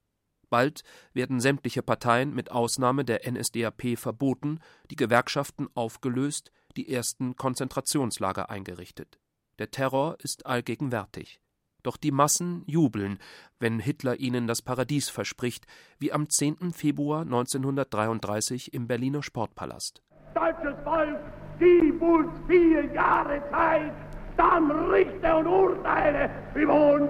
Bald 0.50 0.82
werden 1.14 1.40
sämtliche 1.40 1.84
Parteien 1.84 2.34
mit 2.34 2.50
Ausnahme 2.50 3.06
der 3.06 3.32
NSDAP 3.32 4.00
verboten, 4.00 4.60
die 4.90 4.96
Gewerkschaften 4.96 5.68
aufgelöst, 5.76 6.52
die 6.76 6.92
ersten 6.92 7.36
Konzentrationslager 7.36 8.50
eingerichtet. 8.50 9.20
Der 9.60 9.70
Terror 9.70 10.18
ist 10.24 10.48
allgegenwärtig. 10.48 11.40
Doch 11.84 11.98
die 11.98 12.12
Massen 12.12 12.64
jubeln, 12.66 13.20
wenn 13.60 13.80
Hitler 13.80 14.20
ihnen 14.20 14.48
das 14.48 14.64
Paradies 14.64 15.10
verspricht, 15.10 15.68
wie 16.00 16.12
am 16.12 16.32
10. 16.32 16.74
Februar 16.74 17.22
1933 17.22 18.74
im 18.74 18.88
Berliner 18.88 19.22
Sportpalast. 19.22 20.02
Deutsches 20.34 20.76
Volk, 20.84 21.20
gib 21.60 22.02
uns 22.02 22.32
vier 22.48 22.92
Jahre 22.92 23.40
Zeit, 23.52 23.94
dann 24.38 24.72
richte 24.92 25.36
und 25.36 25.48
urteile 25.48 26.30
über 26.56 26.74
uns. 26.74 27.10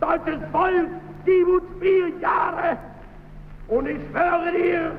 Deutsches 0.00 0.40
Volk, 0.52 0.88
gib 1.24 1.48
uns 1.48 1.62
vier 1.80 2.08
Jahre 2.20 2.76
und 3.68 3.88
ich 3.88 3.98
schwöre 4.10 4.52
dir, 4.52 4.92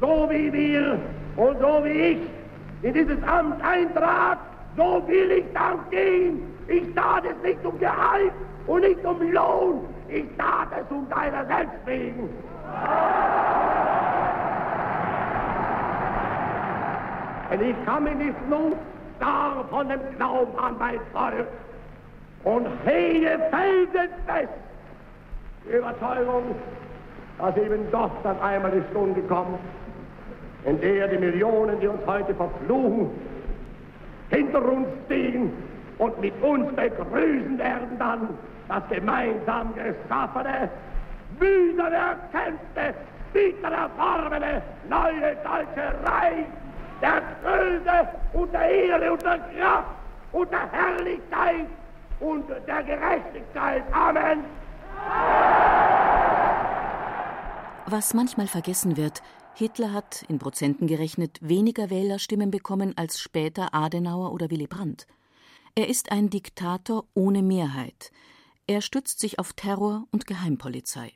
so 0.00 0.28
wie 0.30 0.52
wir 0.52 0.98
und 1.36 1.58
so 1.60 1.84
wie 1.84 1.88
ich 1.88 2.18
in 2.82 2.94
dieses 2.94 3.22
Amt 3.24 3.62
eintrat, 3.64 4.38
so 4.76 5.02
will 5.06 5.30
ich 5.30 5.44
dann 5.54 5.78
gehen. 5.90 6.42
Ich 6.68 6.94
tat 6.94 7.24
es 7.24 7.42
nicht 7.42 7.64
um 7.64 7.78
Gehalt 7.78 8.32
und 8.66 8.80
nicht 8.80 9.04
um 9.04 9.20
Lohn. 9.32 9.80
Ich 10.08 10.24
tat 10.38 10.68
es 10.78 10.90
um 10.90 11.08
deiner 11.08 11.44
selbst 11.46 11.86
wegen. 11.86 12.28
Ich 17.60 17.84
kann 17.86 18.04
mich 18.04 18.14
nicht 18.16 18.48
nur 18.48 18.72
starr 19.16 19.64
von 19.70 19.88
dem 19.88 20.00
Glauben 20.16 20.58
an 20.58 20.76
mein 20.78 21.00
Volk. 21.12 21.46
Und 22.44 22.66
hege 22.84 23.40
felsenfest 23.50 24.52
die 25.64 25.76
Überzeugung, 25.76 26.54
dass 27.38 27.56
eben 27.56 27.90
doch 27.90 28.10
dann 28.22 28.38
einmal 28.40 28.70
die 28.70 28.82
Stunde 28.90 29.22
kommt, 29.22 29.58
in 30.64 30.80
der 30.80 31.08
die 31.08 31.18
Millionen, 31.18 31.80
die 31.80 31.88
uns 31.88 32.00
heute 32.06 32.34
verfluchen, 32.34 33.10
hinter 34.30 34.62
uns 34.62 34.88
stehen 35.06 35.52
und 35.98 36.20
mit 36.20 36.34
uns 36.42 36.70
begrüßen 36.74 37.58
werden 37.58 37.98
dann 37.98 38.28
das 38.68 38.82
gemeinsam 38.88 39.74
geschaffene, 39.74 40.68
mühsam 41.38 41.92
erkämpfte, 41.92 42.94
bitter 43.32 43.70
erworbene 43.70 44.62
neue 44.88 45.36
deutsche 45.44 45.86
Reich 46.04 46.46
der 47.02 47.22
Größe 47.42 48.03
der 49.22 49.38
Kraft 49.38 49.88
und 50.32 50.50
der 50.50 50.70
Herrlichkeit 50.70 51.66
und 52.20 52.48
der 52.48 52.82
Gerechtigkeit. 52.82 53.82
Amen. 53.92 54.44
Was 57.86 58.14
manchmal 58.14 58.46
vergessen 58.46 58.96
wird, 58.96 59.22
Hitler 59.54 59.92
hat, 59.92 60.24
in 60.28 60.38
Prozenten 60.38 60.86
gerechnet, 60.86 61.38
weniger 61.40 61.90
Wählerstimmen 61.90 62.50
bekommen 62.50 62.94
als 62.96 63.20
später 63.20 63.74
Adenauer 63.74 64.32
oder 64.32 64.50
Willy 64.50 64.66
Brandt. 64.66 65.06
Er 65.76 65.88
ist 65.88 66.10
ein 66.10 66.30
Diktator 66.30 67.04
ohne 67.14 67.42
Mehrheit. 67.42 68.10
Er 68.66 68.80
stützt 68.80 69.20
sich 69.20 69.38
auf 69.38 69.52
Terror 69.52 70.06
und 70.10 70.26
Geheimpolizei. 70.26 71.12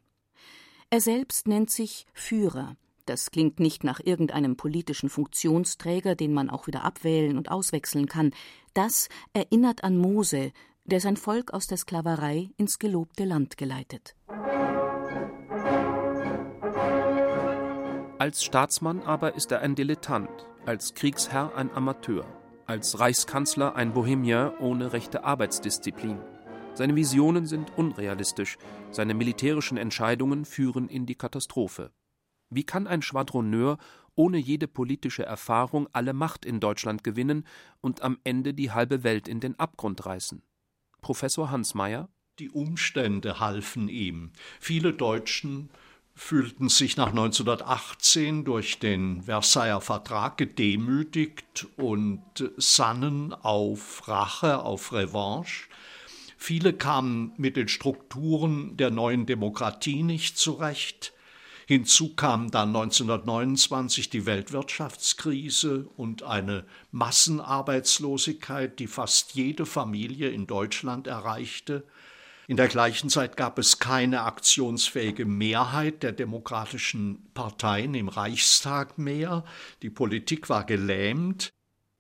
Er 0.90 1.00
selbst 1.00 1.48
nennt 1.48 1.70
sich 1.70 2.06
Führer. 2.12 2.76
Das 3.08 3.30
klingt 3.30 3.58
nicht 3.58 3.84
nach 3.84 4.00
irgendeinem 4.04 4.56
politischen 4.56 5.08
Funktionsträger, 5.08 6.14
den 6.14 6.34
man 6.34 6.50
auch 6.50 6.66
wieder 6.66 6.84
abwählen 6.84 7.38
und 7.38 7.50
auswechseln 7.50 8.04
kann. 8.06 8.34
Das 8.74 9.08
erinnert 9.32 9.82
an 9.82 9.96
Mose, 9.96 10.52
der 10.84 11.00
sein 11.00 11.16
Volk 11.16 11.54
aus 11.54 11.66
der 11.66 11.78
Sklaverei 11.78 12.50
ins 12.58 12.78
gelobte 12.78 13.24
Land 13.24 13.56
geleitet. 13.56 14.14
Als 18.18 18.44
Staatsmann 18.44 19.00
aber 19.00 19.36
ist 19.36 19.52
er 19.52 19.60
ein 19.60 19.74
Dilettant, 19.74 20.28
als 20.66 20.92
Kriegsherr 20.92 21.56
ein 21.56 21.70
Amateur, 21.70 22.26
als 22.66 23.00
Reichskanzler 23.00 23.74
ein 23.74 23.94
Bohemier 23.94 24.52
ohne 24.60 24.92
rechte 24.92 25.24
Arbeitsdisziplin. 25.24 26.18
Seine 26.74 26.94
Visionen 26.94 27.46
sind 27.46 27.72
unrealistisch, 27.78 28.58
seine 28.90 29.14
militärischen 29.14 29.78
Entscheidungen 29.78 30.44
führen 30.44 30.90
in 30.90 31.06
die 31.06 31.14
Katastrophe. 31.14 31.90
Wie 32.50 32.64
kann 32.64 32.86
ein 32.86 33.02
Schwadroneur 33.02 33.78
ohne 34.14 34.38
jede 34.38 34.66
politische 34.66 35.24
Erfahrung 35.24 35.88
alle 35.92 36.12
Macht 36.12 36.44
in 36.44 36.60
Deutschland 36.60 37.04
gewinnen 37.04 37.46
und 37.80 38.02
am 38.02 38.18
Ende 38.24 38.54
die 38.54 38.72
halbe 38.72 39.04
Welt 39.04 39.28
in 39.28 39.40
den 39.40 39.58
Abgrund 39.58 40.04
reißen? 40.06 40.42
Professor 41.00 41.50
Hans 41.50 41.74
Mayer 41.74 42.08
Die 42.38 42.50
Umstände 42.50 43.38
halfen 43.38 43.88
ihm. 43.88 44.32
Viele 44.60 44.92
Deutschen 44.92 45.70
fühlten 46.18 46.68
sich 46.68 46.96
nach 46.96 47.10
1918 47.10 48.44
durch 48.44 48.80
den 48.80 49.22
Versailler 49.22 49.80
Vertrag 49.80 50.36
gedemütigt 50.36 51.68
und 51.76 52.22
sannen 52.56 53.32
auf 53.32 54.08
Rache, 54.08 54.58
auf 54.58 54.92
Revanche. 54.92 55.68
Viele 56.36 56.72
kamen 56.72 57.32
mit 57.36 57.56
den 57.56 57.68
Strukturen 57.68 58.76
der 58.76 58.90
neuen 58.90 59.26
Demokratie 59.26 60.02
nicht 60.02 60.38
zurecht. 60.38 61.12
Hinzu 61.68 62.14
kam 62.14 62.50
dann 62.50 62.68
1929 62.68 64.08
die 64.08 64.24
Weltwirtschaftskrise 64.24 65.86
und 65.98 66.22
eine 66.22 66.64
Massenarbeitslosigkeit, 66.92 68.78
die 68.78 68.86
fast 68.86 69.34
jede 69.34 69.66
Familie 69.66 70.30
in 70.30 70.46
Deutschland 70.46 71.06
erreichte. 71.06 71.84
In 72.46 72.56
der 72.56 72.68
gleichen 72.68 73.10
Zeit 73.10 73.36
gab 73.36 73.58
es 73.58 73.78
keine 73.78 74.22
aktionsfähige 74.22 75.26
Mehrheit 75.26 76.02
der 76.02 76.12
demokratischen 76.12 77.28
Parteien 77.34 77.92
im 77.92 78.08
Reichstag 78.08 78.96
mehr. 78.96 79.44
Die 79.82 79.90
Politik 79.90 80.48
war 80.48 80.64
gelähmt. 80.64 81.50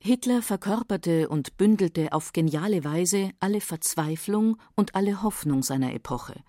Hitler 0.02 0.40
verkörperte 0.40 1.28
und 1.28 1.58
bündelte 1.58 2.14
auf 2.14 2.32
geniale 2.32 2.84
Weise 2.84 3.32
alle 3.38 3.60
Verzweiflung 3.60 4.56
und 4.76 4.94
alle 4.94 5.22
Hoffnung 5.22 5.62
seiner 5.62 5.92
Epoche. 5.92 6.42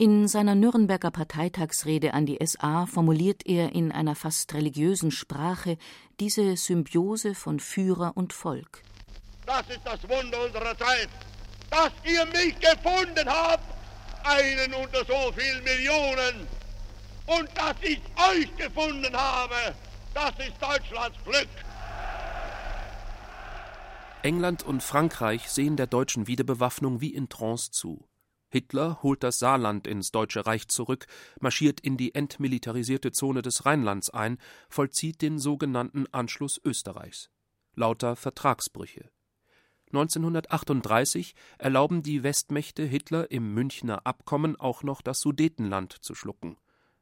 In 0.00 0.28
seiner 0.28 0.54
Nürnberger 0.54 1.10
Parteitagsrede 1.10 2.14
an 2.14 2.24
die 2.24 2.38
SA 2.46 2.86
formuliert 2.86 3.44
er 3.46 3.72
in 3.72 3.90
einer 3.90 4.14
fast 4.14 4.54
religiösen 4.54 5.10
Sprache 5.10 5.76
diese 6.20 6.56
Symbiose 6.56 7.34
von 7.34 7.58
Führer 7.58 8.12
und 8.14 8.32
Volk. 8.32 8.84
Das 9.44 9.68
ist 9.68 9.80
das 9.84 10.00
Wunder 10.08 10.44
unserer 10.44 10.78
Zeit, 10.78 11.08
dass 11.68 11.90
ihr 12.04 12.24
mich 12.26 12.54
gefunden 12.60 13.26
habt, 13.28 13.64
einen 14.22 14.72
unter 14.74 15.04
so 15.04 15.32
vielen 15.36 15.64
Millionen, 15.64 16.46
und 17.26 17.48
dass 17.56 17.74
ich 17.82 18.00
euch 18.30 18.56
gefunden 18.56 19.12
habe, 19.16 19.74
das 20.14 20.30
ist 20.38 20.62
Deutschlands 20.62 21.18
Glück. 21.24 21.48
England 24.22 24.62
und 24.62 24.80
Frankreich 24.80 25.50
sehen 25.50 25.76
der 25.76 25.88
deutschen 25.88 26.28
Wiederbewaffnung 26.28 27.00
wie 27.00 27.12
in 27.12 27.28
Trance 27.28 27.72
zu. 27.72 28.07
Hitler 28.50 29.02
holt 29.02 29.22
das 29.22 29.38
Saarland 29.38 29.86
ins 29.86 30.10
Deutsche 30.10 30.46
Reich 30.46 30.68
zurück, 30.68 31.06
marschiert 31.40 31.80
in 31.80 31.96
die 31.96 32.14
entmilitarisierte 32.14 33.12
Zone 33.12 33.42
des 33.42 33.66
Rheinlands 33.66 34.10
ein, 34.10 34.38
vollzieht 34.70 35.20
den 35.20 35.38
sogenannten 35.38 36.06
Anschluss 36.12 36.60
Österreichs. 36.64 37.30
Lauter 37.74 38.16
Vertragsbrüche. 38.16 39.10
1938 39.88 41.34
erlauben 41.58 42.02
die 42.02 42.22
Westmächte 42.22 42.84
Hitler 42.84 43.30
im 43.30 43.54
Münchner 43.54 44.06
Abkommen 44.06 44.56
auch 44.56 44.82
noch 44.82 45.00
das 45.00 45.20
Sudetenland 45.20 45.92
zu 45.92 46.14
schlucken. 46.14 46.56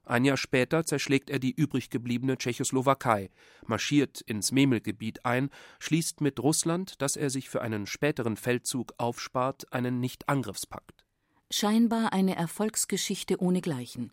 Ein 0.04 0.24
Jahr 0.24 0.36
später 0.36 0.84
zerschlägt 0.84 1.30
er 1.30 1.40
die 1.40 1.50
übrig 1.50 1.90
gebliebene 1.90 2.38
Tschechoslowakei, 2.38 3.30
marschiert 3.66 4.20
ins 4.20 4.52
Memelgebiet 4.52 5.24
ein, 5.24 5.50
schließt 5.80 6.20
mit 6.20 6.38
Russland, 6.38 7.02
dass 7.02 7.16
er 7.16 7.28
sich 7.28 7.48
für 7.48 7.60
einen 7.60 7.86
späteren 7.86 8.36
Feldzug 8.36 8.94
aufspart, 8.98 9.72
einen 9.72 9.98
Nichtangriffspakt. 9.98 11.05
Scheinbar 11.50 12.12
eine 12.12 12.36
Erfolgsgeschichte 12.36 13.40
ohnegleichen. 13.40 14.12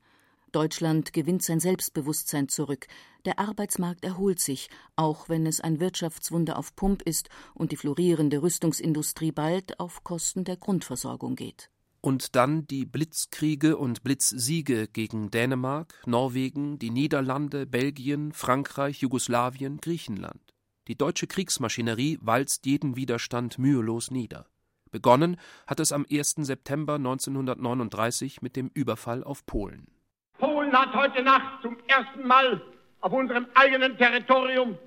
Deutschland 0.52 1.14
gewinnt 1.14 1.42
sein 1.42 1.60
Selbstbewusstsein 1.60 2.48
zurück, 2.48 2.86
der 3.26 3.40
Arbeitsmarkt 3.40 4.06
erholt 4.06 4.40
sich, 4.40 4.70
auch 4.96 5.30
wenn 5.30 5.48
es 5.48 5.60
ein 5.60 5.80
Wirtschaftswunder 5.80 6.60
auf 6.60 6.76
Pump 6.76 7.02
ist 7.02 7.30
und 7.56 7.72
die 7.72 7.78
florierende 7.78 8.44
Rüstungsindustrie 8.44 9.32
bald 9.32 9.80
auf 9.80 10.04
Kosten 10.04 10.44
der 10.44 10.58
Grundversorgung 10.58 11.36
geht 11.36 11.72
und 12.04 12.36
dann 12.36 12.68
die 12.68 12.86
Blitzkriege 12.86 13.78
und 13.78 14.04
Blitzsiege 14.04 14.90
gegen 14.90 15.32
Dänemark, 15.32 16.04
Norwegen, 16.06 16.78
die 16.78 16.90
Niederlande, 16.90 17.66
Belgien, 17.66 18.34
Frankreich, 18.34 19.00
Jugoslawien, 19.00 19.78
Griechenland. 19.78 20.54
Die 20.90 20.98
deutsche 20.98 21.28
Kriegsmaschinerie 21.28 22.20
walzt 22.22 22.66
jeden 22.66 22.98
Widerstand 22.98 23.58
mühelos 23.58 24.12
nieder. 24.12 24.46
Begonnen 24.94 25.38
hat 25.66 25.80
es 25.80 25.92
am 25.92 26.06
1. 26.10 26.36
September 26.38 26.96
1939 26.96 28.44
mit 28.44 28.56
dem 28.56 28.70
Überfall 28.76 29.24
auf 29.24 29.44
Polen. 29.46 29.88
Polen 30.38 30.72
hat 30.72 30.94
heute 30.94 31.24
Nacht 31.24 31.64
zum 31.64 31.78
ersten 31.88 32.26
Mal 32.28 32.62
auf 33.02 33.12
unserem 33.12 33.48
eigenen 33.56 33.98
Territorium 33.98 34.78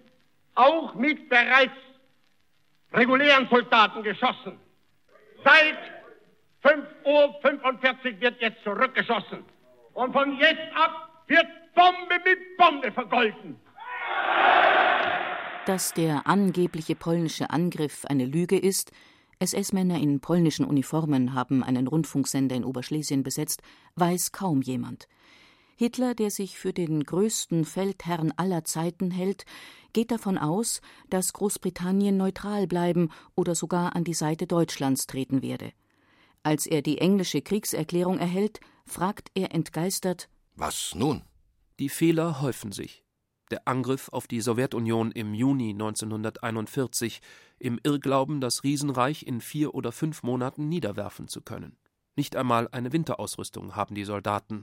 auch 0.55 0.95
mit 0.95 1.29
bereits 1.29 1.75
regulären 2.93 3.49
Soldaten 3.51 4.05
geschossen. 4.05 4.59
Seit 5.45 5.77
5 6.63 6.87
Uhr 7.05 7.35
45 7.43 8.21
wird 8.21 8.41
jetzt 8.41 8.63
zurückgeschossen. 8.63 9.45
Und 9.93 10.13
von 10.13 10.39
jetzt 10.39 10.73
ab 10.75 11.25
wird 11.27 11.47
Bombe 11.75 12.15
mit 12.25 12.57
Bombe 12.57 12.93
vergolten. 12.93 13.61
Dass 15.67 15.93
der 15.95 16.29
angebliche 16.29 16.95
polnische 16.95 17.51
Angriff 17.51 18.05
eine 18.05 18.25
Lüge 18.25 18.57
ist, 18.57 18.93
SS-Männer 19.38 20.00
in 20.00 20.21
polnischen 20.21 20.64
Uniformen 20.64 21.35
haben 21.35 21.62
einen 21.62 21.87
Rundfunksender 21.87 22.57
in 22.57 22.64
Oberschlesien 22.64 23.22
besetzt, 23.22 23.62
weiß 23.94 24.33
kaum 24.33 24.62
jemand. 24.62 25.09
Hitler, 25.77 26.14
der 26.14 26.31
sich 26.31 26.59
für 26.59 26.72
den 26.72 27.05
größten 27.05 27.66
Feldherrn 27.66 28.33
aller 28.37 28.64
Zeiten 28.64 29.11
hält, 29.11 29.44
geht 29.92 30.11
davon 30.11 30.38
aus, 30.38 30.81
dass 31.11 31.35
Großbritannien 31.35 32.16
neutral 32.16 32.66
bleiben 32.66 33.11
oder 33.35 33.55
sogar 33.55 33.94
an 33.94 34.05
die 34.05 34.14
Seite 34.14 34.46
Deutschlands 34.46 35.07
treten 35.07 35.42
werde. 35.42 35.72
Als 36.42 36.66
er 36.66 36.81
die 36.81 36.99
englische 36.99 37.42
Kriegserklärung 37.42 38.18
erhält, 38.18 38.61
fragt 38.85 39.31
er 39.35 39.55
entgeistert 39.55 40.29
Was 40.55 40.94
nun? 40.94 41.22
Die 41.79 41.90
Fehler 41.90 42.40
häufen 42.40 42.72
sich. 42.72 43.06
Der 43.50 43.68
Angriff 43.68 44.09
auf 44.09 44.26
die 44.26 44.40
Sowjetunion 44.40 45.12
im 45.12 45.32
Juni 45.32 45.70
1941, 45.70 47.20
im 47.59 47.78
Irrglauben, 47.82 48.40
das 48.40 48.64
Riesenreich 48.64 49.24
in 49.24 49.40
vier 49.40 49.74
oder 49.74 49.92
fünf 49.92 50.22
Monaten 50.24 50.68
niederwerfen 50.68 51.28
zu 51.28 51.42
können. 51.42 51.76
Nicht 52.16 52.35
einmal 52.35 52.68
eine 52.72 52.92
Winterausrüstung 52.92 53.76
haben 53.76 53.94
die 53.94 54.04
Soldaten. 54.04 54.62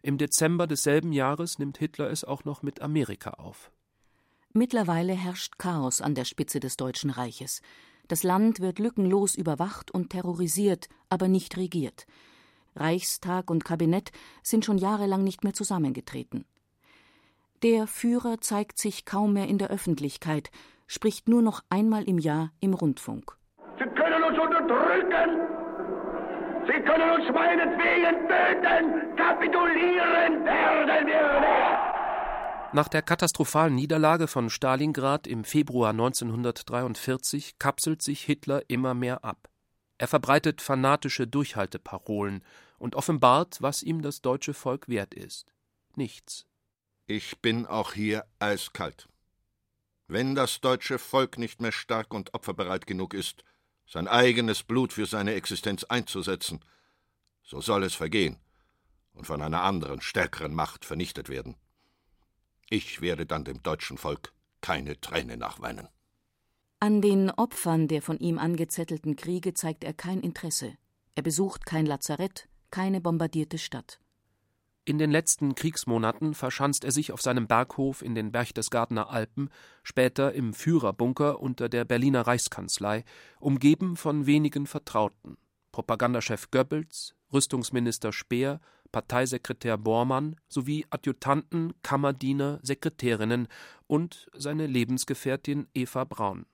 Im 0.00 0.18
Dezember 0.18 0.66
desselben 0.66 1.12
Jahres 1.12 1.58
nimmt 1.58 1.76
Hitler 1.76 2.10
es 2.10 2.24
auch 2.24 2.44
noch 2.44 2.62
mit 2.62 2.80
Amerika 2.80 3.30
auf. 3.30 3.70
Mittlerweile 4.54 5.14
herrscht 5.14 5.58
Chaos 5.58 6.00
an 6.00 6.14
der 6.14 6.24
Spitze 6.24 6.60
des 6.60 6.76
Deutschen 6.76 7.10
Reiches. 7.10 7.60
Das 8.08 8.22
Land 8.22 8.60
wird 8.60 8.78
lückenlos 8.78 9.34
überwacht 9.34 9.90
und 9.90 10.10
terrorisiert, 10.10 10.88
aber 11.08 11.28
nicht 11.28 11.56
regiert. 11.56 12.06
Reichstag 12.76 13.50
und 13.50 13.64
Kabinett 13.64 14.10
sind 14.42 14.64
schon 14.64 14.78
jahrelang 14.78 15.22
nicht 15.24 15.44
mehr 15.44 15.54
zusammengetreten. 15.54 16.44
Der 17.62 17.86
Führer 17.86 18.40
zeigt 18.40 18.76
sich 18.76 19.04
kaum 19.04 19.34
mehr 19.34 19.46
in 19.46 19.56
der 19.56 19.70
Öffentlichkeit, 19.70 20.50
spricht 20.88 21.28
nur 21.28 21.42
noch 21.42 21.62
einmal 21.70 22.02
im 22.08 22.18
Jahr 22.18 22.50
im 22.58 22.74
Rundfunk. 22.74 23.36
Sie 23.78 23.84
können 23.84 24.24
uns 24.24 24.36
unterdrücken! 24.36 25.40
Sie 26.66 26.82
können 26.82 27.10
uns 27.10 27.32
meinetwegen 27.32 28.28
töten! 28.28 29.16
Kapitulieren 29.16 30.44
werden 30.44 31.06
wir 31.06 31.40
nicht! 31.40 32.74
Nach 32.74 32.88
der 32.88 33.02
katastrophalen 33.02 33.76
Niederlage 33.76 34.26
von 34.26 34.50
Stalingrad 34.50 35.28
im 35.28 35.44
Februar 35.44 35.90
1943 35.90 37.60
kapselt 37.60 38.02
sich 38.02 38.24
Hitler 38.24 38.62
immer 38.66 38.94
mehr 38.94 39.24
ab. 39.24 39.48
Er 39.98 40.08
verbreitet 40.08 40.62
fanatische 40.62 41.28
Durchhalteparolen 41.28 42.42
und 42.80 42.96
offenbart, 42.96 43.58
was 43.60 43.84
ihm 43.84 44.02
das 44.02 44.20
deutsche 44.20 44.52
Volk 44.52 44.88
wert 44.88 45.14
ist. 45.14 45.54
Nichts. 45.94 46.48
Ich 47.06 47.40
bin 47.40 47.66
auch 47.66 47.92
hier 47.92 48.24
eiskalt. 48.38 49.08
Wenn 50.06 50.34
das 50.34 50.60
deutsche 50.60 50.98
Volk 50.98 51.38
nicht 51.38 51.60
mehr 51.60 51.72
stark 51.72 52.14
und 52.14 52.34
opferbereit 52.34 52.86
genug 52.86 53.14
ist, 53.14 53.44
sein 53.86 54.08
eigenes 54.08 54.62
Blut 54.62 54.92
für 54.92 55.06
seine 55.06 55.34
Existenz 55.34 55.84
einzusetzen, 55.84 56.60
so 57.42 57.60
soll 57.60 57.82
es 57.82 57.94
vergehen 57.94 58.38
und 59.14 59.26
von 59.26 59.42
einer 59.42 59.62
anderen, 59.62 60.00
stärkeren 60.00 60.54
Macht 60.54 60.84
vernichtet 60.84 61.28
werden. 61.28 61.56
Ich 62.70 63.00
werde 63.00 63.26
dann 63.26 63.44
dem 63.44 63.62
deutschen 63.62 63.98
Volk 63.98 64.32
keine 64.60 65.00
Träne 65.00 65.36
nachweinen. 65.36 65.88
An 66.80 67.00
den 67.00 67.30
Opfern 67.30 67.88
der 67.88 68.02
von 68.02 68.18
ihm 68.18 68.38
angezettelten 68.38 69.16
Kriege 69.16 69.54
zeigt 69.54 69.84
er 69.84 69.92
kein 69.92 70.20
Interesse. 70.20 70.76
Er 71.14 71.22
besucht 71.22 71.66
kein 71.66 71.86
Lazarett, 71.86 72.48
keine 72.70 73.00
bombardierte 73.00 73.58
Stadt. 73.58 74.01
In 74.84 74.98
den 74.98 75.12
letzten 75.12 75.54
Kriegsmonaten 75.54 76.34
verschanzt 76.34 76.82
er 76.82 76.90
sich 76.90 77.12
auf 77.12 77.22
seinem 77.22 77.46
Berghof 77.46 78.02
in 78.02 78.16
den 78.16 78.32
Berchtesgadener 78.32 79.10
Alpen, 79.10 79.48
später 79.84 80.32
im 80.32 80.54
Führerbunker 80.54 81.40
unter 81.40 81.68
der 81.68 81.84
Berliner 81.84 82.26
Reichskanzlei, 82.26 83.04
umgeben 83.38 83.96
von 83.96 84.26
wenigen 84.26 84.66
Vertrauten. 84.66 85.36
Propagandachef 85.70 86.50
Goebbels, 86.50 87.14
Rüstungsminister 87.32 88.12
Speer, 88.12 88.60
Parteisekretär 88.90 89.78
Bormann 89.78 90.34
sowie 90.48 90.84
Adjutanten, 90.90 91.74
Kammerdiener, 91.82 92.58
Sekretärinnen 92.62 93.46
und 93.86 94.28
seine 94.34 94.66
Lebensgefährtin 94.66 95.68
Eva 95.74 96.04
Braun. 96.04 96.44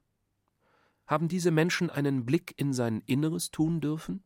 Haben 1.07 1.29
diese 1.29 1.51
Menschen 1.51 1.89
einen 1.89 2.27
Blick 2.27 2.53
in 2.59 2.75
sein 2.75 3.03
Inneres 3.07 3.51
tun 3.51 3.81
dürfen? 3.81 4.23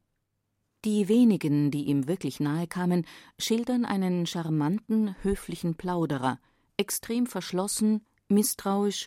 Die 0.85 1.07
wenigen, 1.07 1.71
die 1.71 1.85
ihm 1.85 2.09
wirklich 2.09 2.41
nahe 2.41 2.67
kamen, 2.67 3.07
schildern 3.39 3.85
einen 3.85 4.27
charmanten, 4.27 5.15
höflichen 5.23 5.77
Plauderer, 5.77 6.41
extrem 6.77 7.27
verschlossen, 7.27 8.05
misstrauisch 8.29 9.07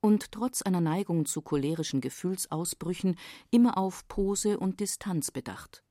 und 0.00 0.32
trotz 0.32 0.62
einer 0.62 0.80
Neigung 0.80 1.24
zu 1.24 1.40
cholerischen 1.40 2.00
Gefühlsausbrüchen 2.00 3.16
immer 3.52 3.78
auf 3.78 4.08
Pose 4.08 4.58
und 4.58 4.80
Distanz 4.80 5.30
bedacht. 5.30 5.84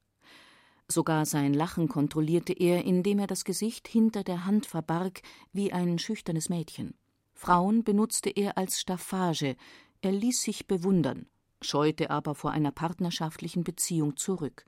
Sogar 0.90 1.26
sein 1.26 1.54
Lachen 1.54 1.88
kontrollierte 1.88 2.52
er, 2.52 2.84
indem 2.84 3.20
er 3.20 3.28
das 3.28 3.46
Gesicht 3.46 3.88
hinter 3.88 4.26
der 4.26 4.44
Hand 4.44 4.66
verbarg 4.66 5.22
wie 5.54 5.72
ein 5.72 5.98
schüchternes 5.98 6.50
Mädchen. 6.50 6.94
Frauen 7.34 7.86
benutzte 7.86 8.30
er 8.30 8.58
als 8.58 8.82
Staffage, 8.82 9.56
er 10.02 10.12
ließ 10.12 10.42
sich 10.42 10.68
bewundern, 10.68 11.28
scheute 11.62 12.10
aber 12.10 12.36
vor 12.36 12.52
einer 12.52 12.72
partnerschaftlichen 12.72 13.64
Beziehung 13.64 14.18
zurück. 14.18 14.66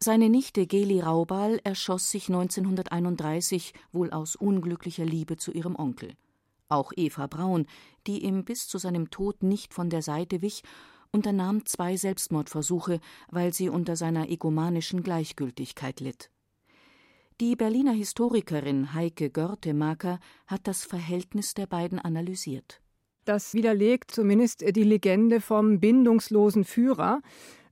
Seine 0.00 0.28
Nichte 0.28 0.68
Geli 0.68 1.00
Raubal 1.00 1.60
erschoss 1.64 2.08
sich 2.10 2.28
1931 2.28 3.72
wohl 3.90 4.12
aus 4.12 4.36
unglücklicher 4.36 5.04
Liebe 5.04 5.36
zu 5.36 5.50
ihrem 5.50 5.74
Onkel. 5.74 6.14
Auch 6.68 6.92
Eva 6.94 7.26
Braun, 7.26 7.66
die 8.06 8.22
ihm 8.22 8.44
bis 8.44 8.68
zu 8.68 8.78
seinem 8.78 9.10
Tod 9.10 9.42
nicht 9.42 9.74
von 9.74 9.90
der 9.90 10.02
Seite 10.02 10.40
wich, 10.40 10.62
unternahm 11.10 11.66
zwei 11.66 11.96
Selbstmordversuche, 11.96 13.00
weil 13.28 13.52
sie 13.52 13.70
unter 13.70 13.96
seiner 13.96 14.28
egomanischen 14.28 15.02
Gleichgültigkeit 15.02 15.98
litt. 15.98 16.30
Die 17.40 17.56
Berliner 17.56 17.92
Historikerin 17.92 18.94
Heike 18.94 19.30
Görtemaker 19.30 20.20
hat 20.46 20.60
das 20.68 20.84
Verhältnis 20.84 21.54
der 21.54 21.66
beiden 21.66 21.98
analysiert. 21.98 22.80
Das 23.24 23.52
widerlegt 23.52 24.10
zumindest 24.10 24.64
die 24.74 24.84
Legende 24.84 25.40
vom 25.40 25.80
bindungslosen 25.80 26.64
Führer. 26.64 27.20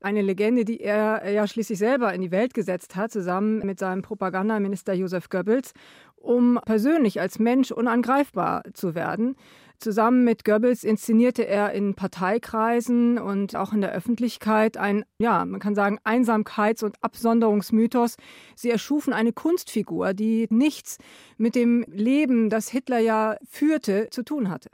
Eine 0.06 0.22
Legende, 0.22 0.64
die 0.64 0.78
er 0.78 1.28
ja 1.28 1.48
schließlich 1.48 1.80
selber 1.80 2.14
in 2.14 2.20
die 2.20 2.30
Welt 2.30 2.54
gesetzt 2.54 2.94
hat, 2.94 3.10
zusammen 3.10 3.66
mit 3.66 3.80
seinem 3.80 4.02
Propagandaminister 4.02 4.92
Josef 4.92 5.28
Goebbels, 5.30 5.72
um 6.14 6.60
persönlich 6.64 7.20
als 7.20 7.40
Mensch 7.40 7.72
unangreifbar 7.72 8.62
zu 8.72 8.94
werden. 8.94 9.34
Zusammen 9.80 10.22
mit 10.22 10.44
Goebbels 10.44 10.84
inszenierte 10.84 11.44
er 11.44 11.72
in 11.72 11.94
Parteikreisen 11.94 13.18
und 13.18 13.56
auch 13.56 13.72
in 13.72 13.80
der 13.80 13.90
Öffentlichkeit 13.90 14.76
ein, 14.76 15.04
ja, 15.18 15.44
man 15.44 15.58
kann 15.58 15.74
sagen, 15.74 15.98
Einsamkeits- 16.04 16.84
und 16.84 17.02
Absonderungsmythos. 17.02 18.14
Sie 18.54 18.70
erschufen 18.70 19.12
eine 19.12 19.32
Kunstfigur, 19.32 20.14
die 20.14 20.46
nichts 20.50 20.98
mit 21.36 21.56
dem 21.56 21.84
Leben, 21.88 22.48
das 22.48 22.68
Hitler 22.68 23.00
ja 23.00 23.38
führte, 23.50 24.06
zu 24.10 24.22
tun 24.22 24.50
hatte. 24.50 24.70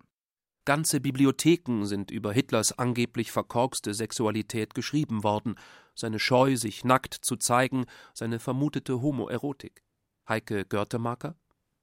Ganze 0.64 1.00
Bibliotheken 1.00 1.86
sind 1.86 2.12
über 2.12 2.32
Hitlers 2.32 2.78
angeblich 2.78 3.32
verkorkste 3.32 3.94
Sexualität 3.94 4.74
geschrieben 4.74 5.24
worden, 5.24 5.56
seine 5.94 6.20
Scheu, 6.20 6.56
sich 6.56 6.84
nackt 6.84 7.14
zu 7.14 7.36
zeigen, 7.36 7.86
seine 8.14 8.38
vermutete 8.38 9.02
Homoerotik. 9.02 9.82
Heike 10.28 10.64
Görtemaker 10.64 11.34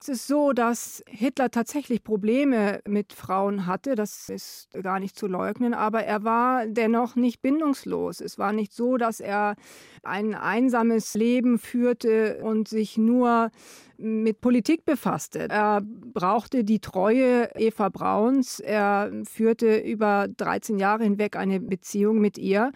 es 0.02 0.08
ist 0.08 0.28
so, 0.28 0.54
dass 0.54 1.04
Hitler 1.10 1.52
tatsächlich 1.52 2.04
Probleme 2.04 2.80
mit 2.88 3.12
Frauen 3.12 3.66
hatte, 3.66 3.96
das 3.96 4.30
ist 4.30 4.70
gar 4.82 5.00
nicht 5.00 5.18
zu 5.18 5.28
leugnen, 5.28 5.74
aber 5.74 6.04
er 6.04 6.24
war 6.24 6.66
dennoch 6.68 7.16
nicht 7.18 7.42
bindungslos. 7.42 8.22
Es 8.22 8.40
war 8.40 8.54
nicht 8.54 8.72
so, 8.72 8.96
dass 8.96 9.20
er 9.20 9.56
ein 10.04 10.36
einsames 10.36 11.16
Leben 11.16 11.60
führte 11.60 12.40
und 12.42 12.70
sich 12.70 12.98
nur 12.98 13.52
mit 13.98 14.40
Politik 14.40 14.86
befasste. 14.86 15.50
Er 15.50 15.82
brauchte 15.84 16.64
die 16.64 16.80
Treue 16.80 17.50
Eva 17.56 17.90
Brauns. 17.90 18.62
Er 18.62 19.12
führte 19.26 19.78
über 19.80 20.28
13 20.30 20.80
Jahre 20.80 21.04
hinweg 21.04 21.36
eine 21.36 21.60
Beziehung 21.60 22.20
mit 22.20 22.38
ihr. 22.38 22.72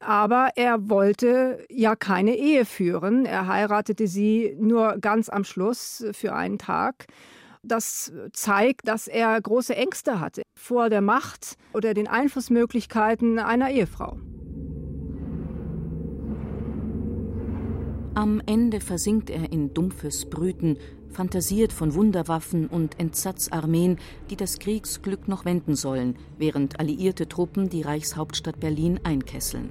Aber 0.00 0.50
er 0.54 0.88
wollte 0.88 1.66
ja 1.70 1.96
keine 1.96 2.36
Ehe 2.36 2.64
führen. 2.64 3.26
Er 3.26 3.46
heiratete 3.46 4.06
sie 4.06 4.56
nur 4.58 4.98
ganz 4.98 5.28
am 5.28 5.44
Schluss 5.44 6.04
für 6.12 6.34
einen 6.34 6.58
Tag. 6.58 7.06
Das 7.62 8.12
zeigt, 8.32 8.86
dass 8.86 9.08
er 9.08 9.40
große 9.40 9.74
Ängste 9.74 10.20
hatte 10.20 10.42
vor 10.56 10.88
der 10.88 11.00
Macht 11.00 11.56
oder 11.74 11.94
den 11.94 12.06
Einflussmöglichkeiten 12.06 13.38
einer 13.38 13.70
Ehefrau. 13.70 14.18
Am 18.14 18.42
Ende 18.46 18.80
versinkt 18.80 19.30
er 19.30 19.52
in 19.52 19.74
dumpfes 19.74 20.26
Brüten, 20.28 20.76
fantasiert 21.08 21.72
von 21.72 21.94
Wunderwaffen 21.94 22.66
und 22.66 22.98
Entsatzarmeen, 22.98 23.98
die 24.28 24.36
das 24.36 24.58
Kriegsglück 24.58 25.28
noch 25.28 25.44
wenden 25.44 25.76
sollen, 25.76 26.16
während 26.36 26.80
alliierte 26.80 27.28
Truppen 27.28 27.68
die 27.68 27.82
Reichshauptstadt 27.82 28.58
Berlin 28.58 28.98
einkesseln. 29.04 29.70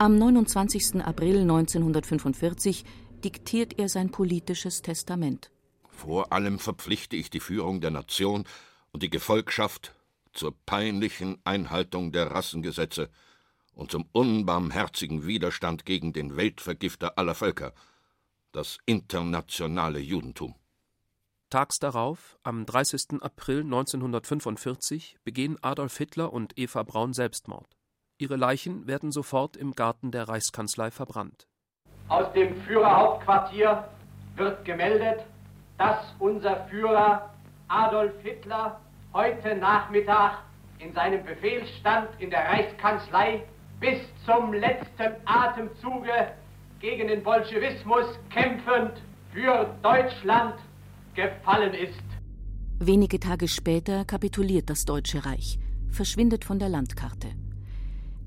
Am 0.00 0.16
29. 0.16 1.04
April 1.04 1.42
1945 1.42 2.86
diktiert 3.22 3.78
er 3.78 3.90
sein 3.90 4.10
politisches 4.10 4.80
Testament. 4.80 5.50
Vor 5.90 6.32
allem 6.32 6.58
verpflichte 6.58 7.16
ich 7.16 7.28
die 7.28 7.38
Führung 7.38 7.82
der 7.82 7.90
Nation 7.90 8.44
und 8.92 9.02
die 9.02 9.10
Gefolgschaft 9.10 9.94
zur 10.32 10.54
peinlichen 10.64 11.36
Einhaltung 11.44 12.12
der 12.12 12.30
Rassengesetze 12.30 13.10
und 13.74 13.90
zum 13.90 14.08
unbarmherzigen 14.12 15.26
Widerstand 15.26 15.84
gegen 15.84 16.14
den 16.14 16.34
Weltvergifter 16.34 17.18
aller 17.18 17.34
Völker, 17.34 17.74
das 18.52 18.78
internationale 18.86 19.98
Judentum. 19.98 20.54
Tags 21.50 21.78
darauf, 21.78 22.38
am 22.42 22.64
30. 22.64 23.20
April 23.20 23.64
1945, 23.64 25.18
begehen 25.24 25.62
Adolf 25.62 25.98
Hitler 25.98 26.32
und 26.32 26.58
Eva 26.58 26.84
Braun 26.84 27.12
Selbstmord. 27.12 27.76
Ihre 28.20 28.36
Leichen 28.36 28.86
werden 28.86 29.12
sofort 29.12 29.56
im 29.56 29.72
Garten 29.72 30.10
der 30.10 30.28
Reichskanzlei 30.28 30.90
verbrannt. 30.90 31.48
Aus 32.08 32.30
dem 32.34 32.54
Führerhauptquartier 32.62 33.88
wird 34.36 34.62
gemeldet, 34.66 35.24
dass 35.78 35.96
unser 36.18 36.66
Führer 36.66 37.30
Adolf 37.68 38.12
Hitler 38.22 38.78
heute 39.14 39.56
Nachmittag 39.56 40.42
in 40.80 40.92
seinem 40.92 41.24
Befehlsstand 41.24 42.08
in 42.18 42.28
der 42.28 42.44
Reichskanzlei 42.44 43.42
bis 43.80 44.00
zum 44.26 44.52
letzten 44.52 45.14
Atemzuge 45.24 46.32
gegen 46.80 47.08
den 47.08 47.22
Bolschewismus 47.22 48.04
kämpfend 48.28 49.00
für 49.32 49.74
Deutschland 49.82 50.56
gefallen 51.14 51.72
ist. 51.72 52.04
Wenige 52.78 53.18
Tage 53.18 53.48
später 53.48 54.04
kapituliert 54.04 54.68
das 54.68 54.84
Deutsche 54.84 55.24
Reich, 55.24 55.58
verschwindet 55.88 56.44
von 56.44 56.58
der 56.58 56.68
Landkarte. 56.68 57.28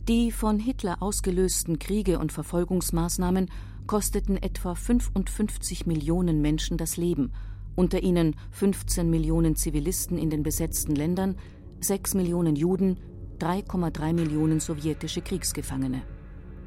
Die 0.10 0.34
von 0.34 0.60
Hitler 0.60 1.02
ausgelösten 1.02 1.80
Kriege 1.80 2.20
und 2.20 2.34
Verfolgungsmaßnahmen 2.34 3.50
kosteten 3.88 4.36
etwa 4.36 4.76
55 4.76 5.86
Millionen 5.86 6.42
Menschen 6.42 6.78
das 6.78 6.98
Leben, 6.98 7.32
unter 7.76 8.04
ihnen 8.04 8.36
15 8.52 9.10
Millionen 9.10 9.56
Zivilisten 9.56 10.18
in 10.18 10.30
den 10.30 10.44
besetzten 10.44 10.94
Ländern, 10.94 11.38
6 11.80 12.16
Millionen 12.16 12.58
Juden, 12.58 13.00
3,3 13.40 14.12
Millionen 14.12 14.60
sowjetische 14.60 15.22
Kriegsgefangene. 15.22 16.02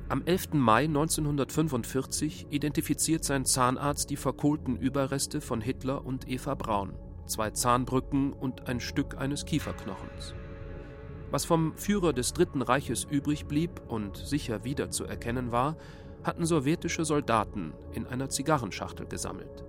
Am 0.08 0.22
11. 0.24 0.54
Mai 0.54 0.84
1945 0.84 2.46
identifiziert 2.48 3.22
sein 3.22 3.44
Zahnarzt 3.44 4.08
die 4.08 4.16
verkohlten 4.16 4.78
Überreste 4.78 5.42
von 5.42 5.60
Hitler 5.60 6.06
und 6.06 6.26
Eva 6.26 6.54
Braun, 6.54 6.94
zwei 7.26 7.50
Zahnbrücken 7.50 8.32
und 8.32 8.66
ein 8.66 8.80
Stück 8.80 9.18
eines 9.18 9.44
Kieferknochens. 9.44 10.34
Was 11.30 11.44
vom 11.44 11.76
Führer 11.76 12.12
des 12.12 12.32
Dritten 12.32 12.62
Reiches 12.62 13.04
übrig 13.04 13.46
blieb 13.46 13.82
und 13.88 14.16
sicher 14.16 14.64
wiederzuerkennen 14.64 15.52
war, 15.52 15.76
hatten 16.22 16.46
sowjetische 16.46 17.04
Soldaten 17.04 17.72
in 17.92 18.06
einer 18.06 18.28
Zigarrenschachtel 18.28 19.06
gesammelt. 19.06 19.65